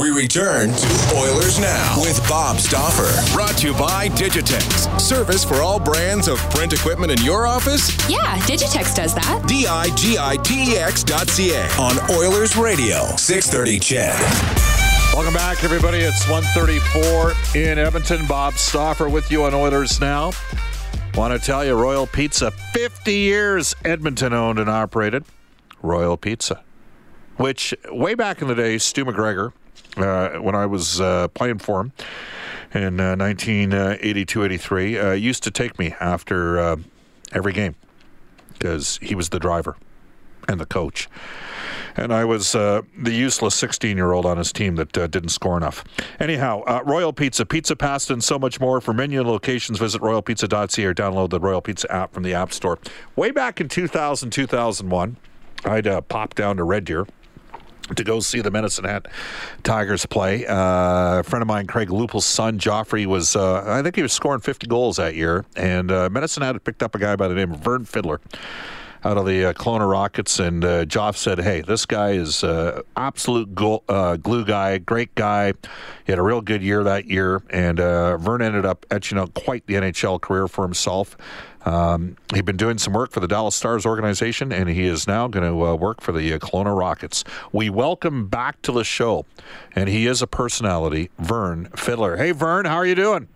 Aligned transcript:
We 0.00 0.10
return 0.10 0.70
to 0.70 1.16
Oilers 1.16 1.58
Now 1.58 1.96
with 2.00 2.20
Bob 2.28 2.58
Stauffer. 2.58 3.32
Brought 3.34 3.56
to 3.58 3.66
you 3.66 3.72
by 3.72 4.08
Digitex. 4.10 5.00
Service 5.00 5.44
for 5.44 5.56
all 5.56 5.80
brands 5.80 6.28
of 6.28 6.38
print 6.50 6.72
equipment 6.72 7.10
in 7.10 7.24
your 7.24 7.48
office? 7.48 7.90
Yeah, 8.08 8.38
Digitex 8.42 8.94
does 8.94 9.12
that. 9.14 9.44
D 9.48 9.66
I 9.66 9.92
G 9.96 10.16
I 10.16 10.36
T 10.36 10.74
E 10.74 10.76
X 10.76 11.02
dot 11.02 11.28
C 11.28 11.52
A 11.52 11.66
on 11.78 11.98
Oilers 12.12 12.56
Radio, 12.56 13.06
630 13.16 13.80
CHED. 13.80 14.14
Welcome 15.14 15.34
back, 15.34 15.64
everybody. 15.64 15.98
It's 15.98 16.28
134 16.28 17.60
in 17.60 17.78
Edmonton. 17.78 18.24
Bob 18.26 18.54
Stauffer 18.54 19.08
with 19.08 19.32
you 19.32 19.42
on 19.44 19.52
Oilers 19.54 20.00
Now. 20.00 20.30
Want 21.14 21.32
to 21.32 21.44
tell 21.44 21.64
you, 21.64 21.74
Royal 21.74 22.06
Pizza, 22.06 22.52
50 22.52 23.12
years 23.12 23.74
Edmonton 23.84 24.32
owned 24.32 24.60
and 24.60 24.70
operated. 24.70 25.24
Royal 25.82 26.16
Pizza, 26.16 26.62
which 27.36 27.74
way 27.90 28.14
back 28.14 28.40
in 28.40 28.46
the 28.46 28.54
day, 28.54 28.78
Stu 28.78 29.04
McGregor, 29.04 29.52
uh, 29.96 30.38
when 30.40 30.54
I 30.54 30.66
was 30.66 31.00
uh, 31.00 31.28
playing 31.28 31.58
for 31.58 31.80
him 31.80 31.92
in 32.72 33.00
uh, 33.00 33.16
1982 33.16 34.44
83, 34.44 34.98
uh, 34.98 35.12
used 35.12 35.42
to 35.44 35.50
take 35.50 35.78
me 35.78 35.94
after 36.00 36.58
uh, 36.58 36.76
every 37.32 37.52
game 37.52 37.74
because 38.52 38.98
he 39.00 39.14
was 39.14 39.30
the 39.30 39.38
driver 39.38 39.76
and 40.48 40.60
the 40.60 40.66
coach. 40.66 41.08
And 41.96 42.12
I 42.12 42.24
was 42.24 42.54
uh, 42.54 42.82
the 42.96 43.12
useless 43.12 43.54
16 43.56 43.96
year 43.96 44.12
old 44.12 44.24
on 44.24 44.38
his 44.38 44.52
team 44.52 44.76
that 44.76 44.96
uh, 44.96 45.06
didn't 45.08 45.30
score 45.30 45.56
enough. 45.56 45.82
Anyhow, 46.20 46.62
uh, 46.66 46.82
Royal 46.84 47.12
Pizza, 47.12 47.44
pizza, 47.44 47.74
pasta, 47.74 48.12
and 48.12 48.22
so 48.22 48.38
much 48.38 48.60
more. 48.60 48.80
For 48.80 48.92
menu 48.92 49.22
locations, 49.22 49.78
visit 49.78 50.00
royalpizza.ca 50.00 50.84
or 50.84 50.94
download 50.94 51.30
the 51.30 51.40
Royal 51.40 51.60
Pizza 51.60 51.90
app 51.92 52.12
from 52.12 52.22
the 52.22 52.34
App 52.34 52.52
Store. 52.52 52.78
Way 53.16 53.32
back 53.32 53.60
in 53.60 53.68
2000, 53.68 54.30
2001, 54.30 55.16
I'd 55.64 56.08
pop 56.08 56.34
down 56.34 56.56
to 56.58 56.64
Red 56.64 56.84
Deer 56.84 57.06
to 57.96 58.04
go 58.04 58.20
see 58.20 58.40
the 58.40 58.50
Medicine 58.50 58.84
Hat 58.84 59.06
Tigers 59.62 60.06
play. 60.06 60.46
Uh, 60.46 61.20
a 61.20 61.22
friend 61.22 61.42
of 61.42 61.48
mine, 61.48 61.66
Craig 61.66 61.90
Lupul's 61.90 62.26
son, 62.26 62.58
Joffrey, 62.58 63.06
was, 63.06 63.36
uh, 63.36 63.64
I 63.66 63.82
think 63.82 63.96
he 63.96 64.02
was 64.02 64.12
scoring 64.12 64.40
50 64.40 64.66
goals 64.66 64.96
that 64.96 65.14
year. 65.14 65.44
And 65.56 65.90
uh, 65.90 66.08
Medicine 66.10 66.42
Hat 66.42 66.62
picked 66.64 66.82
up 66.82 66.94
a 66.94 66.98
guy 66.98 67.16
by 67.16 67.28
the 67.28 67.34
name 67.34 67.52
of 67.52 67.60
Vern 67.60 67.84
Fiddler 67.84 68.20
out 69.04 69.16
of 69.16 69.26
the 69.26 69.46
uh, 69.46 69.52
Kelowna 69.52 69.90
Rockets. 69.90 70.38
And 70.38 70.64
uh, 70.64 70.84
Joff 70.84 71.16
said, 71.16 71.38
hey, 71.38 71.60
this 71.60 71.86
guy 71.86 72.10
is 72.10 72.42
uh, 72.44 72.82
absolute 72.96 73.54
goal, 73.54 73.84
uh, 73.88 74.16
glue 74.16 74.44
guy, 74.44 74.78
great 74.78 75.14
guy. 75.14 75.52
He 76.04 76.12
had 76.12 76.18
a 76.18 76.22
real 76.22 76.40
good 76.40 76.62
year 76.62 76.82
that 76.84 77.06
year. 77.06 77.42
And 77.50 77.80
uh, 77.80 78.16
Vern 78.16 78.42
ended 78.42 78.66
up 78.66 78.86
etching 78.90 79.18
out 79.18 79.34
quite 79.34 79.66
the 79.66 79.74
NHL 79.74 80.20
career 80.20 80.48
for 80.48 80.64
himself. 80.64 81.16
Um, 81.64 82.16
he'd 82.34 82.44
been 82.44 82.56
doing 82.56 82.78
some 82.78 82.92
work 82.92 83.10
for 83.10 83.20
the 83.20 83.28
Dallas 83.28 83.54
Stars 83.54 83.84
organization, 83.84 84.52
and 84.52 84.68
he 84.70 84.84
is 84.84 85.06
now 85.06 85.28
going 85.28 85.44
to 85.44 85.66
uh, 85.66 85.74
work 85.74 86.00
for 86.00 86.12
the 86.12 86.32
uh, 86.32 86.38
Kelowna 86.38 86.76
Rockets. 86.76 87.24
We 87.52 87.68
welcome 87.68 88.28
back 88.28 88.62
to 88.62 88.72
the 88.72 88.84
show, 88.84 89.26
and 89.74 89.88
he 89.88 90.06
is 90.06 90.22
a 90.22 90.26
personality, 90.26 91.10
Vern 91.18 91.68
Fiddler. 91.76 92.16
Hey, 92.16 92.30
Vern, 92.30 92.64
how 92.64 92.76
are 92.76 92.86
you 92.86 92.94
doing? 92.94 93.28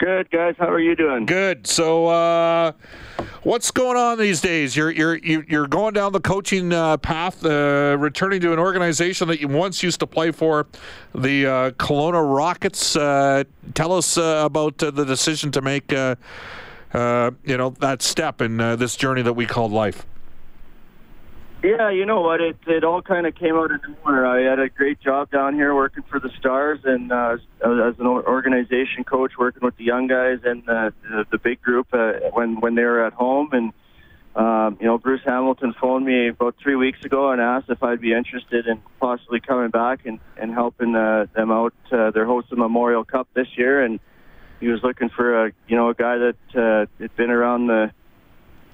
Good 0.00 0.30
guys, 0.30 0.54
how 0.58 0.70
are 0.70 0.80
you 0.80 0.96
doing? 0.96 1.26
Good. 1.26 1.66
So, 1.66 2.06
uh, 2.06 2.72
what's 3.42 3.70
going 3.70 3.98
on 3.98 4.16
these 4.16 4.40
days? 4.40 4.74
You're 4.74 4.90
you're 4.90 5.16
you're 5.16 5.66
going 5.66 5.92
down 5.92 6.12
the 6.12 6.20
coaching 6.20 6.72
uh, 6.72 6.96
path, 6.96 7.44
uh, 7.44 7.98
returning 7.98 8.40
to 8.40 8.54
an 8.54 8.58
organization 8.58 9.28
that 9.28 9.42
you 9.42 9.48
once 9.48 9.82
used 9.82 10.00
to 10.00 10.06
play 10.06 10.30
for, 10.30 10.66
the 11.14 11.46
uh, 11.46 11.70
Kelowna 11.72 12.34
Rockets. 12.34 12.96
Uh, 12.96 13.44
tell 13.74 13.92
us 13.92 14.16
uh, 14.16 14.40
about 14.42 14.82
uh, 14.82 14.90
the 14.90 15.04
decision 15.04 15.50
to 15.50 15.60
make, 15.60 15.92
you 15.92 16.16
know, 16.94 17.70
that 17.80 18.00
step 18.00 18.40
in 18.40 18.56
this 18.56 18.96
journey 18.96 19.20
that 19.20 19.34
we 19.34 19.44
call 19.44 19.68
life. 19.68 20.06
Yeah, 21.62 21.90
you 21.90 22.06
know 22.06 22.22
what? 22.22 22.40
It 22.40 22.56
it 22.66 22.84
all 22.84 23.02
kind 23.02 23.26
of 23.26 23.34
came 23.34 23.54
out 23.54 23.70
of 23.70 23.82
nowhere. 23.82 24.26
I 24.26 24.48
had 24.48 24.58
a 24.58 24.70
great 24.70 24.98
job 25.00 25.30
down 25.30 25.54
here 25.54 25.74
working 25.74 26.02
for 26.08 26.18
the 26.18 26.30
Stars, 26.38 26.80
and 26.84 27.12
uh, 27.12 27.36
as 27.62 27.98
an 27.98 28.06
organization 28.06 29.04
coach, 29.04 29.32
working 29.38 29.60
with 29.62 29.76
the 29.76 29.84
young 29.84 30.06
guys 30.06 30.38
and 30.44 30.64
the 30.64 30.94
the, 31.02 31.26
the 31.32 31.38
big 31.38 31.60
group 31.60 31.88
uh, 31.92 32.12
when 32.32 32.60
when 32.60 32.76
they 32.76 32.84
were 32.84 33.04
at 33.04 33.12
home. 33.12 33.50
And 33.52 33.72
um, 34.36 34.78
you 34.80 34.86
know, 34.86 34.96
Bruce 34.96 35.20
Hamilton 35.22 35.74
phoned 35.78 36.06
me 36.06 36.28
about 36.28 36.54
three 36.62 36.76
weeks 36.76 37.04
ago 37.04 37.30
and 37.30 37.42
asked 37.42 37.68
if 37.68 37.82
I'd 37.82 38.00
be 38.00 38.14
interested 38.14 38.66
in 38.66 38.80
possibly 38.98 39.40
coming 39.40 39.68
back 39.68 40.06
and 40.06 40.18
and 40.38 40.54
helping 40.54 40.94
uh, 40.94 41.26
them 41.34 41.50
out. 41.52 41.74
Uh, 41.92 42.10
they're 42.10 42.24
hosting 42.24 42.58
Memorial 42.58 43.04
Cup 43.04 43.28
this 43.34 43.48
year, 43.58 43.84
and 43.84 44.00
he 44.60 44.68
was 44.68 44.82
looking 44.82 45.10
for 45.10 45.44
a 45.44 45.52
you 45.68 45.76
know 45.76 45.90
a 45.90 45.94
guy 45.94 46.16
that 46.16 46.36
uh, 46.54 46.86
had 47.02 47.14
been 47.16 47.30
around 47.30 47.66
the 47.66 47.92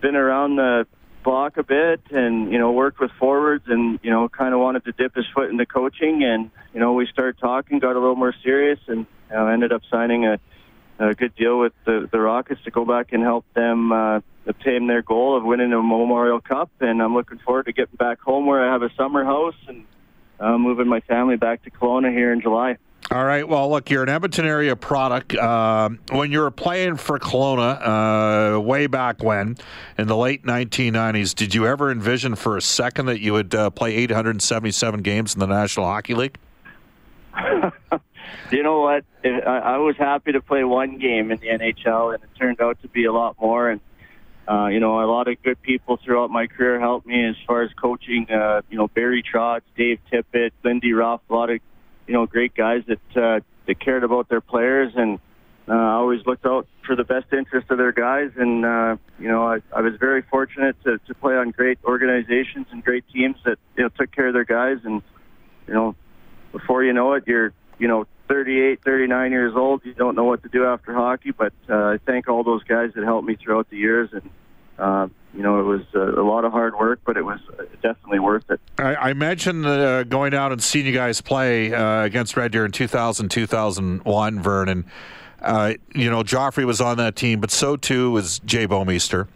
been 0.00 0.14
around 0.14 0.54
the 0.54 0.86
block 1.26 1.56
a 1.56 1.64
bit 1.64 2.00
and 2.10 2.52
you 2.52 2.58
know 2.58 2.70
worked 2.70 3.00
with 3.00 3.10
forwards 3.18 3.64
and 3.66 3.98
you 4.00 4.10
know 4.12 4.28
kind 4.28 4.54
of 4.54 4.60
wanted 4.60 4.84
to 4.84 4.92
dip 4.92 5.12
his 5.16 5.24
foot 5.34 5.50
into 5.50 5.66
coaching 5.66 6.22
and 6.22 6.52
you 6.72 6.78
know 6.78 6.92
we 6.92 7.04
started 7.08 7.36
talking 7.40 7.80
got 7.80 7.96
a 7.96 7.98
little 7.98 8.14
more 8.14 8.32
serious 8.44 8.78
and 8.86 9.06
you 9.28 9.36
know, 9.36 9.48
ended 9.48 9.72
up 9.72 9.82
signing 9.90 10.24
a, 10.24 10.38
a 11.00 11.14
good 11.14 11.34
deal 11.34 11.58
with 11.58 11.72
the, 11.84 12.08
the 12.12 12.20
Rockets 12.20 12.62
to 12.62 12.70
go 12.70 12.84
back 12.84 13.12
and 13.12 13.24
help 13.24 13.44
them 13.54 13.90
uh, 13.90 14.20
obtain 14.46 14.86
their 14.86 15.02
goal 15.02 15.36
of 15.36 15.42
winning 15.42 15.72
a 15.72 15.82
Memorial 15.82 16.40
Cup 16.40 16.70
and 16.78 17.02
I'm 17.02 17.12
looking 17.12 17.38
forward 17.38 17.66
to 17.66 17.72
getting 17.72 17.96
back 17.96 18.20
home 18.20 18.46
where 18.46 18.64
I 18.64 18.72
have 18.72 18.82
a 18.82 18.94
summer 18.94 19.24
house 19.24 19.56
and 19.66 19.84
uh, 20.38 20.56
moving 20.56 20.86
my 20.86 21.00
family 21.00 21.36
back 21.36 21.64
to 21.64 21.72
Kelowna 21.72 22.12
here 22.12 22.32
in 22.32 22.40
July. 22.40 22.76
All 23.08 23.24
right. 23.24 23.48
Well, 23.48 23.70
look, 23.70 23.88
you're 23.88 24.02
an 24.02 24.08
Edmonton 24.08 24.46
area 24.46 24.74
product. 24.74 25.34
Um, 25.36 26.00
when 26.10 26.32
you 26.32 26.40
were 26.40 26.50
playing 26.50 26.96
for 26.96 27.20
Kelowna 27.20 28.56
uh, 28.56 28.60
way 28.60 28.88
back 28.88 29.22
when, 29.22 29.56
in 29.96 30.08
the 30.08 30.16
late 30.16 30.44
1990s, 30.44 31.32
did 31.32 31.54
you 31.54 31.66
ever 31.68 31.92
envision 31.92 32.34
for 32.34 32.56
a 32.56 32.62
second 32.62 33.06
that 33.06 33.20
you 33.20 33.32
would 33.32 33.54
uh, 33.54 33.70
play 33.70 33.94
877 33.94 35.02
games 35.02 35.34
in 35.34 35.40
the 35.40 35.46
National 35.46 35.86
Hockey 35.86 36.14
League? 36.14 36.36
you 38.50 38.62
know 38.64 38.80
what? 38.80 39.04
I, 39.24 39.28
I 39.28 39.76
was 39.78 39.96
happy 39.96 40.32
to 40.32 40.40
play 40.40 40.64
one 40.64 40.98
game 40.98 41.30
in 41.30 41.38
the 41.38 41.46
NHL, 41.46 42.12
and 42.12 42.24
it 42.24 42.30
turned 42.36 42.60
out 42.60 42.82
to 42.82 42.88
be 42.88 43.04
a 43.04 43.12
lot 43.12 43.36
more. 43.40 43.70
And 43.70 43.80
uh, 44.48 44.66
you 44.66 44.80
know, 44.80 45.00
a 45.00 45.06
lot 45.06 45.28
of 45.28 45.40
good 45.42 45.60
people 45.62 45.98
throughout 46.04 46.30
my 46.30 46.48
career 46.48 46.80
helped 46.80 47.06
me 47.06 47.24
as 47.24 47.36
far 47.46 47.62
as 47.62 47.70
coaching. 47.72 48.28
Uh, 48.30 48.62
you 48.68 48.78
know, 48.78 48.88
Barry 48.88 49.22
Trotz, 49.22 49.62
Dave 49.76 50.00
Tippett, 50.12 50.50
Lindy 50.64 50.92
Ruff, 50.92 51.20
a 51.28 51.32
lot 51.32 51.50
of 51.50 51.60
you 52.06 52.14
know 52.14 52.26
great 52.26 52.54
guys 52.54 52.82
that 52.86 53.16
uh, 53.16 53.40
that 53.66 53.80
cared 53.80 54.04
about 54.04 54.28
their 54.28 54.40
players 54.40 54.92
and 54.96 55.18
uh, 55.68 55.74
always 55.74 56.24
looked 56.26 56.46
out 56.46 56.66
for 56.86 56.94
the 56.94 57.04
best 57.04 57.26
interest 57.32 57.70
of 57.70 57.78
their 57.78 57.92
guys. 57.92 58.30
And 58.36 58.64
uh, 58.64 58.96
you 59.18 59.28
know, 59.28 59.44
I, 59.44 59.58
I 59.74 59.80
was 59.80 59.94
very 59.98 60.22
fortunate 60.22 60.76
to, 60.84 60.98
to 60.98 61.14
play 61.14 61.34
on 61.34 61.50
great 61.50 61.78
organizations 61.84 62.66
and 62.70 62.84
great 62.84 63.04
teams 63.12 63.36
that 63.44 63.58
you 63.76 63.82
know 63.82 63.88
took 63.88 64.12
care 64.12 64.28
of 64.28 64.34
their 64.34 64.44
guys. 64.44 64.78
And 64.84 65.02
you 65.66 65.74
know, 65.74 65.94
before 66.52 66.84
you 66.84 66.92
know 66.92 67.14
it, 67.14 67.24
you're 67.26 67.52
you 67.78 67.88
know 67.88 68.06
38, 68.28 68.82
39 68.84 69.32
years 69.32 69.54
old. 69.56 69.84
You 69.84 69.94
don't 69.94 70.14
know 70.14 70.24
what 70.24 70.42
to 70.44 70.48
do 70.48 70.64
after 70.64 70.94
hockey. 70.94 71.32
But 71.32 71.52
uh, 71.68 71.74
I 71.74 71.98
thank 72.04 72.28
all 72.28 72.44
those 72.44 72.62
guys 72.64 72.92
that 72.94 73.04
helped 73.04 73.26
me 73.26 73.36
throughout 73.36 73.70
the 73.70 73.76
years 73.76 74.10
and. 74.12 74.30
Uh, 74.78 75.08
you 75.36 75.42
know, 75.42 75.60
it 75.60 75.64
was 75.64 75.82
uh, 75.94 76.20
a 76.20 76.24
lot 76.24 76.44
of 76.44 76.52
hard 76.52 76.74
work, 76.78 77.00
but 77.04 77.16
it 77.16 77.22
was 77.22 77.38
definitely 77.82 78.20
worth 78.20 78.50
it. 78.50 78.58
I, 78.78 78.96
I 78.96 79.12
mentioned 79.12 79.66
uh, 79.66 80.04
going 80.04 80.32
out 80.32 80.50
and 80.50 80.62
seeing 80.62 80.86
you 80.86 80.92
guys 80.92 81.20
play 81.20 81.74
uh, 81.74 82.02
against 82.04 82.36
Red 82.36 82.52
Deer 82.52 82.64
in 82.64 82.72
2000, 82.72 83.28
2001, 83.28 84.42
Vernon. 84.42 84.86
Uh, 85.42 85.74
you 85.94 86.10
know, 86.10 86.22
Joffrey 86.22 86.64
was 86.64 86.80
on 86.80 86.96
that 86.96 87.16
team, 87.16 87.40
but 87.40 87.50
so 87.50 87.76
too 87.76 88.10
was 88.10 88.38
Jay 88.40 88.66
Bouwmeester. 88.66 89.28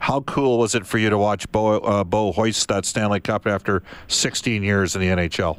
How 0.00 0.20
cool 0.22 0.58
was 0.58 0.74
it 0.74 0.86
for 0.86 0.98
you 0.98 1.10
to 1.10 1.18
watch 1.18 1.50
Bo, 1.52 1.78
uh, 1.78 2.04
Bo 2.04 2.32
hoist 2.32 2.68
that 2.68 2.84
Stanley 2.84 3.20
Cup 3.20 3.46
after 3.46 3.82
16 4.08 4.62
years 4.62 4.94
in 4.94 5.00
the 5.00 5.08
NHL? 5.08 5.58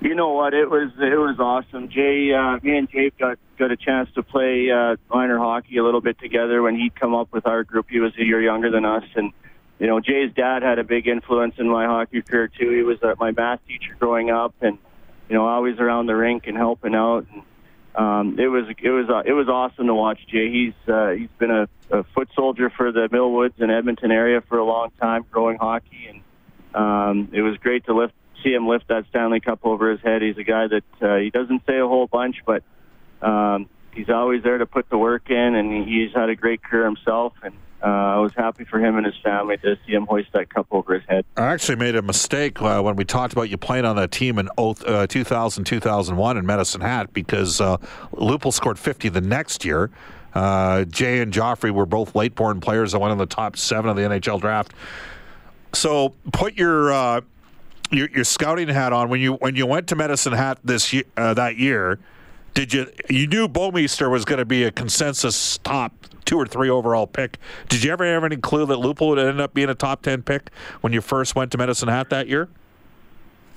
You 0.00 0.14
know 0.14 0.30
what? 0.30 0.54
It 0.54 0.70
was 0.70 0.90
it 0.98 1.18
was 1.18 1.38
awesome. 1.38 1.90
Jay, 1.90 2.32
uh, 2.32 2.58
me 2.62 2.78
and 2.78 2.90
Jay 2.90 3.12
got 3.18 3.38
got 3.58 3.70
a 3.70 3.76
chance 3.76 4.08
to 4.14 4.22
play 4.22 4.70
uh, 4.70 4.96
minor 5.10 5.38
hockey 5.38 5.76
a 5.76 5.84
little 5.84 6.00
bit 6.00 6.18
together 6.18 6.62
when 6.62 6.74
he'd 6.74 6.98
come 6.98 7.14
up 7.14 7.30
with 7.32 7.46
our 7.46 7.64
group. 7.64 7.86
He 7.90 8.00
was 8.00 8.12
a 8.18 8.24
year 8.24 8.40
younger 8.40 8.70
than 8.70 8.86
us, 8.86 9.04
and 9.14 9.32
you 9.78 9.86
know 9.86 10.00
Jay's 10.00 10.32
dad 10.34 10.62
had 10.62 10.78
a 10.78 10.84
big 10.84 11.06
influence 11.06 11.56
in 11.58 11.68
my 11.68 11.84
hockey 11.84 12.22
career 12.22 12.48
too. 12.48 12.70
He 12.70 12.82
was 12.82 13.02
uh, 13.02 13.14
my 13.20 13.32
math 13.32 13.60
teacher 13.68 13.94
growing 13.98 14.30
up, 14.30 14.54
and 14.62 14.78
you 15.28 15.34
know 15.34 15.46
always 15.46 15.78
around 15.78 16.06
the 16.06 16.16
rink 16.16 16.46
and 16.46 16.56
helping 16.56 16.94
out. 16.94 17.26
And 17.30 17.42
um, 17.94 18.38
it 18.40 18.48
was 18.48 18.68
it 18.82 18.90
was 18.90 19.10
uh, 19.10 19.22
it 19.26 19.34
was 19.34 19.48
awesome 19.50 19.86
to 19.86 19.94
watch 19.94 20.20
Jay. 20.28 20.50
He's 20.50 20.88
uh, 20.88 21.10
he's 21.10 21.28
been 21.38 21.50
a, 21.50 21.68
a 21.90 22.04
foot 22.04 22.30
soldier 22.34 22.70
for 22.70 22.90
the 22.90 23.10
Millwoods 23.12 23.60
and 23.60 23.70
Edmonton 23.70 24.12
area 24.12 24.40
for 24.40 24.56
a 24.56 24.64
long 24.64 24.92
time, 24.98 25.26
growing 25.30 25.58
hockey, 25.58 26.08
and 26.08 26.22
um, 26.74 27.28
it 27.34 27.42
was 27.42 27.58
great 27.58 27.84
to 27.84 27.94
lift 27.94 28.14
see 28.42 28.52
him 28.52 28.66
lift 28.66 28.88
that 28.88 29.06
Stanley 29.10 29.40
Cup 29.40 29.60
over 29.64 29.90
his 29.90 30.00
head. 30.00 30.22
He's 30.22 30.38
a 30.38 30.44
guy 30.44 30.66
that 30.68 30.84
uh, 31.02 31.16
he 31.16 31.30
doesn't 31.30 31.62
say 31.66 31.78
a 31.78 31.86
whole 31.86 32.06
bunch, 32.06 32.36
but 32.44 32.62
um, 33.22 33.68
he's 33.92 34.10
always 34.10 34.42
there 34.42 34.58
to 34.58 34.66
put 34.66 34.88
the 34.90 34.98
work 34.98 35.30
in, 35.30 35.54
and 35.54 35.88
he's 35.88 36.12
had 36.14 36.28
a 36.28 36.36
great 36.36 36.62
career 36.62 36.84
himself. 36.84 37.34
And 37.42 37.54
uh, 37.82 37.86
I 37.86 38.18
was 38.18 38.32
happy 38.36 38.64
for 38.64 38.78
him 38.78 38.96
and 38.96 39.06
his 39.06 39.16
family 39.22 39.56
to 39.58 39.76
see 39.86 39.92
him 39.92 40.06
hoist 40.06 40.32
that 40.32 40.52
cup 40.52 40.66
over 40.70 40.94
his 40.94 41.02
head. 41.08 41.24
I 41.36 41.46
actually 41.46 41.76
made 41.76 41.96
a 41.96 42.02
mistake 42.02 42.60
uh, 42.60 42.82
when 42.82 42.96
we 42.96 43.04
talked 43.04 43.32
about 43.32 43.48
you 43.48 43.56
playing 43.56 43.86
on 43.86 43.96
that 43.96 44.10
team 44.10 44.38
in 44.38 44.48
uh, 44.58 45.06
2000 45.06 45.64
2001 45.64 46.36
in 46.36 46.46
Medicine 46.46 46.80
Hat 46.82 47.12
because 47.12 47.60
uh, 47.60 47.78
Lupul 48.12 48.52
scored 48.52 48.78
50 48.78 49.08
the 49.08 49.20
next 49.20 49.64
year. 49.64 49.90
Uh, 50.34 50.84
Jay 50.84 51.20
and 51.20 51.32
Joffrey 51.32 51.70
were 51.70 51.86
both 51.86 52.14
late 52.14 52.34
born 52.34 52.60
players 52.60 52.92
that 52.92 52.98
went 53.00 53.12
in 53.12 53.18
the 53.18 53.26
top 53.26 53.56
seven 53.56 53.90
of 53.90 53.96
the 53.96 54.02
NHL 54.02 54.40
draft. 54.40 54.72
So 55.72 56.14
put 56.32 56.56
your, 56.56 56.92
uh, 56.92 57.20
your 57.90 58.08
your 58.10 58.24
scouting 58.24 58.68
hat 58.68 58.92
on 58.92 59.08
when 59.08 59.20
you 59.20 59.34
when 59.34 59.56
you 59.56 59.66
went 59.66 59.88
to 59.88 59.96
Medicine 59.96 60.32
Hat 60.32 60.58
this 60.64 60.92
year, 60.92 61.04
uh, 61.16 61.34
that 61.34 61.56
year. 61.56 61.98
Did 62.54 62.72
you 62.72 62.90
you 63.08 63.26
knew 63.26 63.48
Bouwmeester 63.48 64.10
was 64.10 64.24
going 64.24 64.38
to 64.38 64.44
be 64.44 64.64
a 64.64 64.70
consensus 64.70 65.58
top 65.58 65.92
two 66.24 66.36
or 66.38 66.46
three 66.46 66.68
overall 66.68 67.06
pick? 67.06 67.38
Did 67.68 67.84
you 67.84 67.92
ever 67.92 68.04
have 68.04 68.24
any 68.24 68.36
clue 68.36 68.66
that 68.66 68.78
Lupul 68.78 69.08
would 69.08 69.18
end 69.18 69.40
up 69.40 69.54
being 69.54 69.68
a 69.68 69.74
top 69.74 70.02
ten 70.02 70.22
pick 70.22 70.50
when 70.80 70.92
you 70.92 71.00
first 71.00 71.34
went 71.36 71.52
to 71.52 71.58
Medicine 71.58 71.88
Hat 71.88 72.10
that 72.10 72.28
year? 72.28 72.48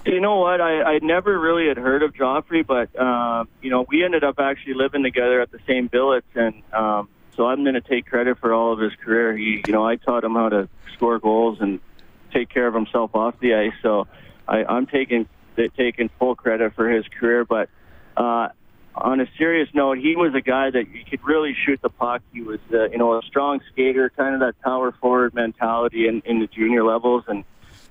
You 0.05 0.19
know 0.19 0.39
what? 0.39 0.59
I, 0.59 0.83
I 0.83 0.99
never 1.01 1.39
really 1.39 1.67
had 1.69 1.77
heard 1.77 2.03
of 2.03 2.13
Joffrey, 2.13 2.65
but 2.65 2.93
uh, 2.99 3.45
you 3.61 3.69
know 3.69 3.85
we 3.89 4.03
ended 4.03 4.23
up 4.23 4.39
actually 4.39 4.75
living 4.75 5.03
together 5.03 5.41
at 5.41 5.51
the 5.51 5.59
same 5.65 5.87
billets, 5.87 6.27
and 6.35 6.61
um, 6.73 7.09
so 7.35 7.47
I'm 7.47 7.63
going 7.63 7.75
to 7.75 7.81
take 7.81 8.05
credit 8.05 8.37
for 8.39 8.53
all 8.53 8.73
of 8.73 8.79
his 8.79 8.93
career. 9.03 9.35
He, 9.35 9.63
you 9.65 9.73
know, 9.73 9.85
I 9.85 9.95
taught 9.95 10.23
him 10.23 10.33
how 10.33 10.49
to 10.49 10.69
score 10.93 11.19
goals 11.19 11.59
and 11.61 11.79
take 12.33 12.49
care 12.49 12.67
of 12.67 12.73
himself 12.73 13.15
off 13.15 13.39
the 13.39 13.53
ice. 13.55 13.73
So 13.81 14.07
I, 14.47 14.63
I'm 14.65 14.87
taking 14.87 15.27
taking 15.77 16.09
full 16.19 16.35
credit 16.35 16.73
for 16.75 16.89
his 16.89 17.05
career. 17.07 17.45
But 17.45 17.69
uh, 18.17 18.49
on 18.95 19.19
a 19.21 19.27
serious 19.37 19.69
note, 19.73 19.97
he 19.97 20.15
was 20.15 20.33
a 20.35 20.41
guy 20.41 20.69
that 20.69 20.89
you 20.89 21.03
could 21.09 21.23
really 21.23 21.55
shoot 21.65 21.81
the 21.81 21.89
puck. 21.89 22.21
He 22.33 22.41
was, 22.41 22.59
uh, 22.71 22.89
you 22.89 22.97
know, 22.97 23.17
a 23.17 23.21
strong 23.23 23.61
skater, 23.71 24.11
kind 24.15 24.33
of 24.35 24.41
that 24.41 24.59
power 24.61 24.91
forward 24.91 25.33
mentality 25.33 26.07
in, 26.07 26.21
in 26.25 26.39
the 26.39 26.47
junior 26.47 26.83
levels. 26.83 27.23
And 27.27 27.43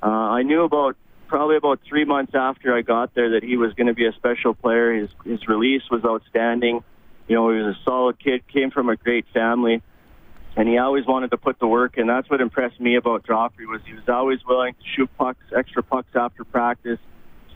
uh, 0.03 0.07
I 0.07 0.43
knew 0.43 0.63
about 0.63 0.97
probably 1.29 1.57
about 1.57 1.81
three 1.89 2.05
months 2.05 2.35
after 2.35 2.75
I 2.75 2.83
got 2.83 3.15
there 3.15 3.31
that 3.31 3.43
he 3.43 3.57
was 3.57 3.73
going 3.75 3.87
to 3.87 3.95
be 3.95 4.07
a 4.07 4.13
special 4.13 4.55
player. 4.55 4.95
His 4.95 5.11
his 5.25 5.47
release 5.49 5.83
was 5.91 6.05
outstanding. 6.05 6.85
You 7.29 7.37
know, 7.37 7.51
he 7.51 7.63
was 7.63 7.77
a 7.77 7.79
solid 7.85 8.19
kid, 8.19 8.47
came 8.49 8.71
from 8.71 8.89
a 8.89 8.97
great 8.97 9.27
family 9.33 9.83
and 10.57 10.69
he 10.69 10.79
always 10.79 11.07
wanted 11.07 11.31
to 11.31 11.37
put 11.37 11.59
the 11.59 11.67
work 11.67 11.97
in. 11.97 12.07
That's 12.07 12.29
what 12.29 12.41
impressed 12.41 12.81
me 12.81 12.97
about 12.97 13.25
Joffrey 13.25 13.67
was 13.67 13.81
he 13.87 13.95
was 13.95 14.09
always 14.09 14.45
willing 14.45 14.75
to 14.75 14.89
shoot 14.95 15.11
pucks, 15.17 15.45
extra 15.57 15.83
pucks 15.83 16.15
after 16.15 16.45
practice, 16.45 16.99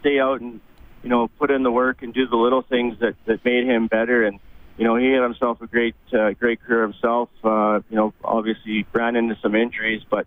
stay 0.01 0.19
out 0.19 0.41
and 0.41 0.61
you 1.03 1.11
know 1.11 1.29
put 1.39 1.51
in 1.51 1.63
the 1.63 1.71
work 1.71 2.03
and 2.03 2.15
do 2.15 2.27
the 2.27 2.37
little 2.37 2.63
things 2.63 2.99
that 3.01 3.15
that 3.27 3.45
made 3.45 3.65
him 3.65 3.87
better. 3.87 4.25
And 4.25 4.41
you 4.79 4.85
know 4.85 4.97
he 4.97 5.11
had 5.11 5.23
himself 5.23 5.61
a 5.61 5.67
great 5.67 5.95
uh, 6.13 6.33
great 6.33 6.61
career 6.63 6.83
himself. 6.83 7.29
Uh, 7.45 7.81
you 7.91 7.97
know 7.97 8.15
obviously 8.25 8.87
ran 8.93 9.17
into 9.17 9.37
some 9.43 9.55
injuries, 9.55 10.03
but 10.09 10.27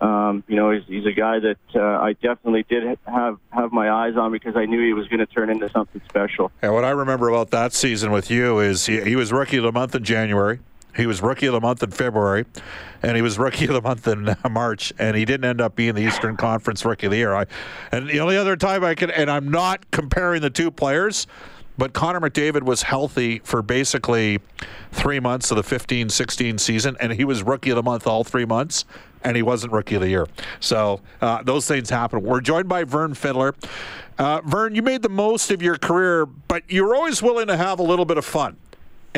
um, 0.00 0.42
you 0.48 0.56
know 0.56 0.72
he's, 0.72 0.84
he's 0.88 1.06
a 1.06 1.12
guy 1.12 1.38
that 1.38 1.58
uh, 1.76 2.02
I 2.02 2.14
definitely 2.14 2.64
did 2.68 2.98
have 3.06 3.38
have 3.50 3.72
my 3.72 3.90
eyes 3.90 4.16
on 4.16 4.32
because 4.32 4.56
I 4.56 4.64
knew 4.66 4.84
he 4.84 4.92
was 4.92 5.06
going 5.06 5.20
to 5.20 5.26
turn 5.26 5.50
into 5.50 5.68
something 5.70 6.00
special. 6.08 6.50
And 6.62 6.74
what 6.74 6.84
I 6.84 6.90
remember 6.90 7.28
about 7.28 7.50
that 7.50 7.72
season 7.72 8.10
with 8.10 8.28
you 8.28 8.58
is 8.58 8.86
he, 8.86 9.00
he 9.02 9.14
was 9.14 9.32
rookie 9.32 9.58
of 9.58 9.62
the 9.62 9.72
month 9.72 9.94
in 9.94 10.02
January. 10.02 10.58
He 10.98 11.06
was 11.06 11.22
rookie 11.22 11.46
of 11.46 11.52
the 11.52 11.60
month 11.60 11.80
in 11.84 11.92
February, 11.92 12.44
and 13.04 13.14
he 13.14 13.22
was 13.22 13.38
rookie 13.38 13.66
of 13.66 13.72
the 13.72 13.80
month 13.80 14.08
in 14.08 14.34
March, 14.50 14.92
and 14.98 15.16
he 15.16 15.24
didn't 15.24 15.48
end 15.48 15.60
up 15.60 15.76
being 15.76 15.94
the 15.94 16.02
Eastern 16.02 16.36
Conference 16.36 16.84
Rookie 16.84 17.06
of 17.06 17.12
the 17.12 17.18
Year. 17.18 17.34
I, 17.34 17.46
and 17.92 18.08
the 18.08 18.18
only 18.18 18.36
other 18.36 18.56
time 18.56 18.82
I 18.82 18.96
can, 18.96 19.08
and 19.12 19.30
I'm 19.30 19.48
not 19.48 19.88
comparing 19.92 20.42
the 20.42 20.50
two 20.50 20.72
players, 20.72 21.28
but 21.78 21.92
Connor 21.92 22.18
McDavid 22.18 22.64
was 22.64 22.82
healthy 22.82 23.38
for 23.44 23.62
basically 23.62 24.40
three 24.90 25.20
months 25.20 25.52
of 25.52 25.56
the 25.56 25.62
15 25.62 26.08
16 26.08 26.58
season, 26.58 26.96
and 26.98 27.12
he 27.12 27.24
was 27.24 27.44
rookie 27.44 27.70
of 27.70 27.76
the 27.76 27.82
month 27.84 28.08
all 28.08 28.24
three 28.24 28.44
months, 28.44 28.84
and 29.22 29.36
he 29.36 29.42
wasn't 29.42 29.72
rookie 29.72 29.94
of 29.94 30.00
the 30.00 30.08
year. 30.08 30.26
So 30.58 31.00
uh, 31.20 31.44
those 31.44 31.68
things 31.68 31.90
happen. 31.90 32.22
We're 32.22 32.40
joined 32.40 32.68
by 32.68 32.82
Vern 32.82 33.14
Fiddler. 33.14 33.54
Uh, 34.18 34.40
Vern, 34.44 34.74
you 34.74 34.82
made 34.82 35.02
the 35.02 35.08
most 35.08 35.52
of 35.52 35.62
your 35.62 35.78
career, 35.78 36.26
but 36.26 36.64
you're 36.66 36.96
always 36.96 37.22
willing 37.22 37.46
to 37.46 37.56
have 37.56 37.78
a 37.78 37.84
little 37.84 38.04
bit 38.04 38.18
of 38.18 38.24
fun 38.24 38.56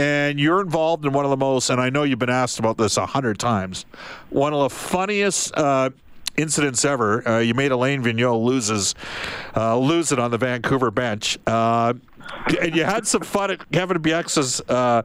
and 0.01 0.41
you're 0.41 0.63
involved 0.63 1.05
in 1.05 1.13
one 1.13 1.27
of 1.27 1.31
the 1.31 1.37
most, 1.37 1.69
and 1.69 1.79
I 1.79 1.91
know 1.91 2.05
you've 2.05 2.19
been 2.19 2.31
asked 2.31 2.59
about 2.59 2.79
this 2.79 2.97
a 2.97 3.05
hundred 3.05 3.39
times, 3.39 3.85
one 4.31 4.55
of 4.55 4.61
the 4.61 4.71
funniest 4.71 5.55
uh, 5.55 5.91
incidents 6.39 6.87
ever. 6.87 7.29
Uh, 7.29 7.39
you 7.41 7.53
made 7.53 7.71
Alain 7.71 8.03
Vigneault 8.03 8.43
loses 8.43 8.95
uh, 9.55 9.77
lose 9.77 10.11
it 10.11 10.19
on 10.19 10.31
the 10.31 10.39
Vancouver 10.39 10.91
bench. 10.91 11.39
Uh, 11.47 11.93
and 12.63 12.75
you 12.75 12.85
had 12.85 13.07
some 13.07 13.21
fun 13.21 13.51
at 13.51 13.71
Kevin 13.73 13.99
Bieksa's 13.99 14.63
uh, 14.71 15.03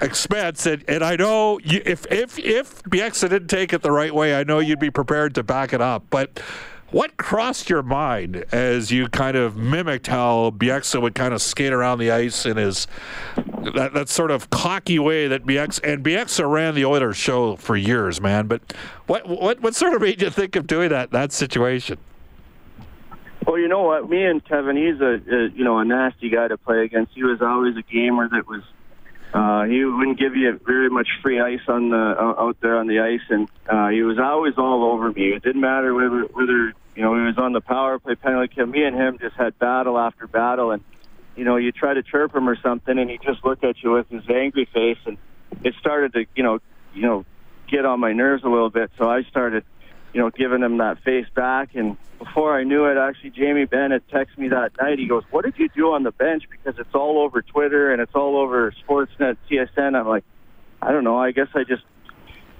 expense, 0.00 0.64
and, 0.64 0.84
and 0.88 1.04
I 1.04 1.16
know 1.16 1.58
you, 1.62 1.82
if 1.84 2.06
if 2.10 2.38
if 2.38 2.82
Bieksa 2.84 3.28
didn't 3.28 3.48
take 3.48 3.74
it 3.74 3.82
the 3.82 3.92
right 3.92 4.14
way, 4.14 4.34
I 4.34 4.44
know 4.44 4.58
you'd 4.58 4.78
be 4.78 4.90
prepared 4.90 5.34
to 5.34 5.42
back 5.42 5.74
it 5.74 5.82
up. 5.82 6.04
But 6.08 6.40
what 6.90 7.16
crossed 7.16 7.70
your 7.70 7.82
mind 7.82 8.44
as 8.52 8.90
you 8.90 9.08
kind 9.08 9.36
of 9.36 9.56
mimicked 9.56 10.08
how 10.08 10.50
Bieksa 10.56 11.00
would 11.00 11.14
kind 11.14 11.32
of 11.32 11.40
skate 11.40 11.72
around 11.72 11.98
the 11.98 12.10
ice 12.10 12.44
in 12.44 12.56
his 12.56 12.86
that, 13.74 13.92
that 13.94 14.08
sort 14.08 14.30
of 14.30 14.50
cocky 14.50 14.98
way 14.98 15.28
that 15.28 15.44
Bieksa 15.44 15.92
and 15.92 16.04
Bieksa 16.04 16.50
ran 16.50 16.74
the 16.74 16.84
Oilers 16.84 17.16
show 17.16 17.56
for 17.56 17.76
years, 17.76 18.20
man. 18.20 18.46
But 18.46 18.74
what 19.06 19.28
what 19.28 19.60
what 19.60 19.74
sort 19.74 19.94
of 19.94 20.02
made 20.02 20.20
you 20.20 20.30
think 20.30 20.56
of 20.56 20.66
doing 20.66 20.88
that 20.90 21.10
that 21.12 21.32
situation? 21.32 21.98
Well, 23.46 23.58
you 23.58 23.68
know 23.68 23.82
what, 23.82 24.08
me 24.08 24.22
and 24.24 24.44
Kevin, 24.44 24.76
he's 24.76 25.00
a, 25.00 25.20
a 25.34 25.48
you 25.50 25.64
know 25.64 25.78
a 25.78 25.84
nasty 25.84 26.28
guy 26.28 26.48
to 26.48 26.58
play 26.58 26.84
against. 26.84 27.12
He 27.14 27.22
was 27.22 27.40
always 27.40 27.76
a 27.76 27.82
gamer 27.82 28.28
that 28.28 28.46
was 28.46 28.62
uh, 29.32 29.64
he 29.64 29.84
wouldn't 29.84 30.18
give 30.18 30.34
you 30.34 30.58
very 30.66 30.90
much 30.90 31.08
free 31.22 31.40
ice 31.40 31.60
on 31.68 31.90
the 31.90 31.96
out 31.96 32.56
there 32.60 32.78
on 32.78 32.88
the 32.88 33.00
ice, 33.00 33.20
and 33.28 33.48
uh, 33.68 33.88
he 33.88 34.02
was 34.02 34.18
always 34.18 34.54
all 34.58 34.92
over 34.92 35.12
me. 35.12 35.28
It 35.28 35.42
didn't 35.42 35.60
matter 35.60 35.94
whether 35.94 36.22
whether 36.32 36.74
you 36.94 37.02
know 37.02 37.14
he 37.14 37.22
was 37.22 37.38
on 37.38 37.52
the 37.52 37.60
power 37.60 37.98
play 37.98 38.14
penalty 38.14 38.52
kill. 38.54 38.66
Me 38.66 38.84
and 38.84 38.96
him 38.96 39.18
just 39.20 39.36
had 39.36 39.58
battle 39.58 39.98
after 39.98 40.26
battle, 40.26 40.70
and 40.70 40.82
you 41.36 41.44
know 41.44 41.56
you 41.56 41.72
try 41.72 41.94
to 41.94 42.02
chirp 42.02 42.34
him 42.34 42.48
or 42.48 42.56
something, 42.60 42.98
and 42.98 43.10
he 43.10 43.18
just 43.18 43.44
looked 43.44 43.64
at 43.64 43.82
you 43.82 43.92
with 43.92 44.08
his 44.08 44.28
angry 44.28 44.68
face, 44.72 44.98
and 45.06 45.16
it 45.64 45.74
started 45.80 46.12
to 46.14 46.26
you 46.34 46.42
know 46.42 46.58
you 46.94 47.02
know 47.02 47.24
get 47.70 47.84
on 47.84 48.00
my 48.00 48.12
nerves 48.12 48.42
a 48.44 48.48
little 48.48 48.70
bit. 48.70 48.90
So 48.98 49.08
I 49.08 49.22
started 49.24 49.64
you 50.12 50.20
know, 50.20 50.30
giving 50.30 50.62
him 50.62 50.78
that 50.78 51.02
face 51.02 51.26
back. 51.34 51.74
And 51.74 51.96
before 52.18 52.56
I 52.58 52.64
knew 52.64 52.86
it, 52.86 52.96
actually, 52.96 53.30
Jamie 53.30 53.64
Benn 53.64 53.90
texted 54.12 54.38
me 54.38 54.48
that 54.48 54.72
night. 54.80 54.98
He 54.98 55.06
goes, 55.06 55.24
"What 55.30 55.44
did 55.44 55.58
you 55.58 55.68
do 55.68 55.92
on 55.92 56.02
the 56.02 56.10
bench?" 56.10 56.44
Because 56.50 56.78
it's 56.78 56.94
all 56.94 57.18
over 57.18 57.42
Twitter 57.42 57.92
and 57.92 58.00
it's 58.00 58.14
all 58.14 58.36
over 58.36 58.72
Sportsnet, 58.72 59.36
TSN. 59.48 59.94
I'm 59.98 60.08
like, 60.08 60.24
I 60.82 60.92
don't 60.92 61.04
know. 61.04 61.18
I 61.18 61.30
guess 61.30 61.48
I 61.54 61.64
just, 61.64 61.82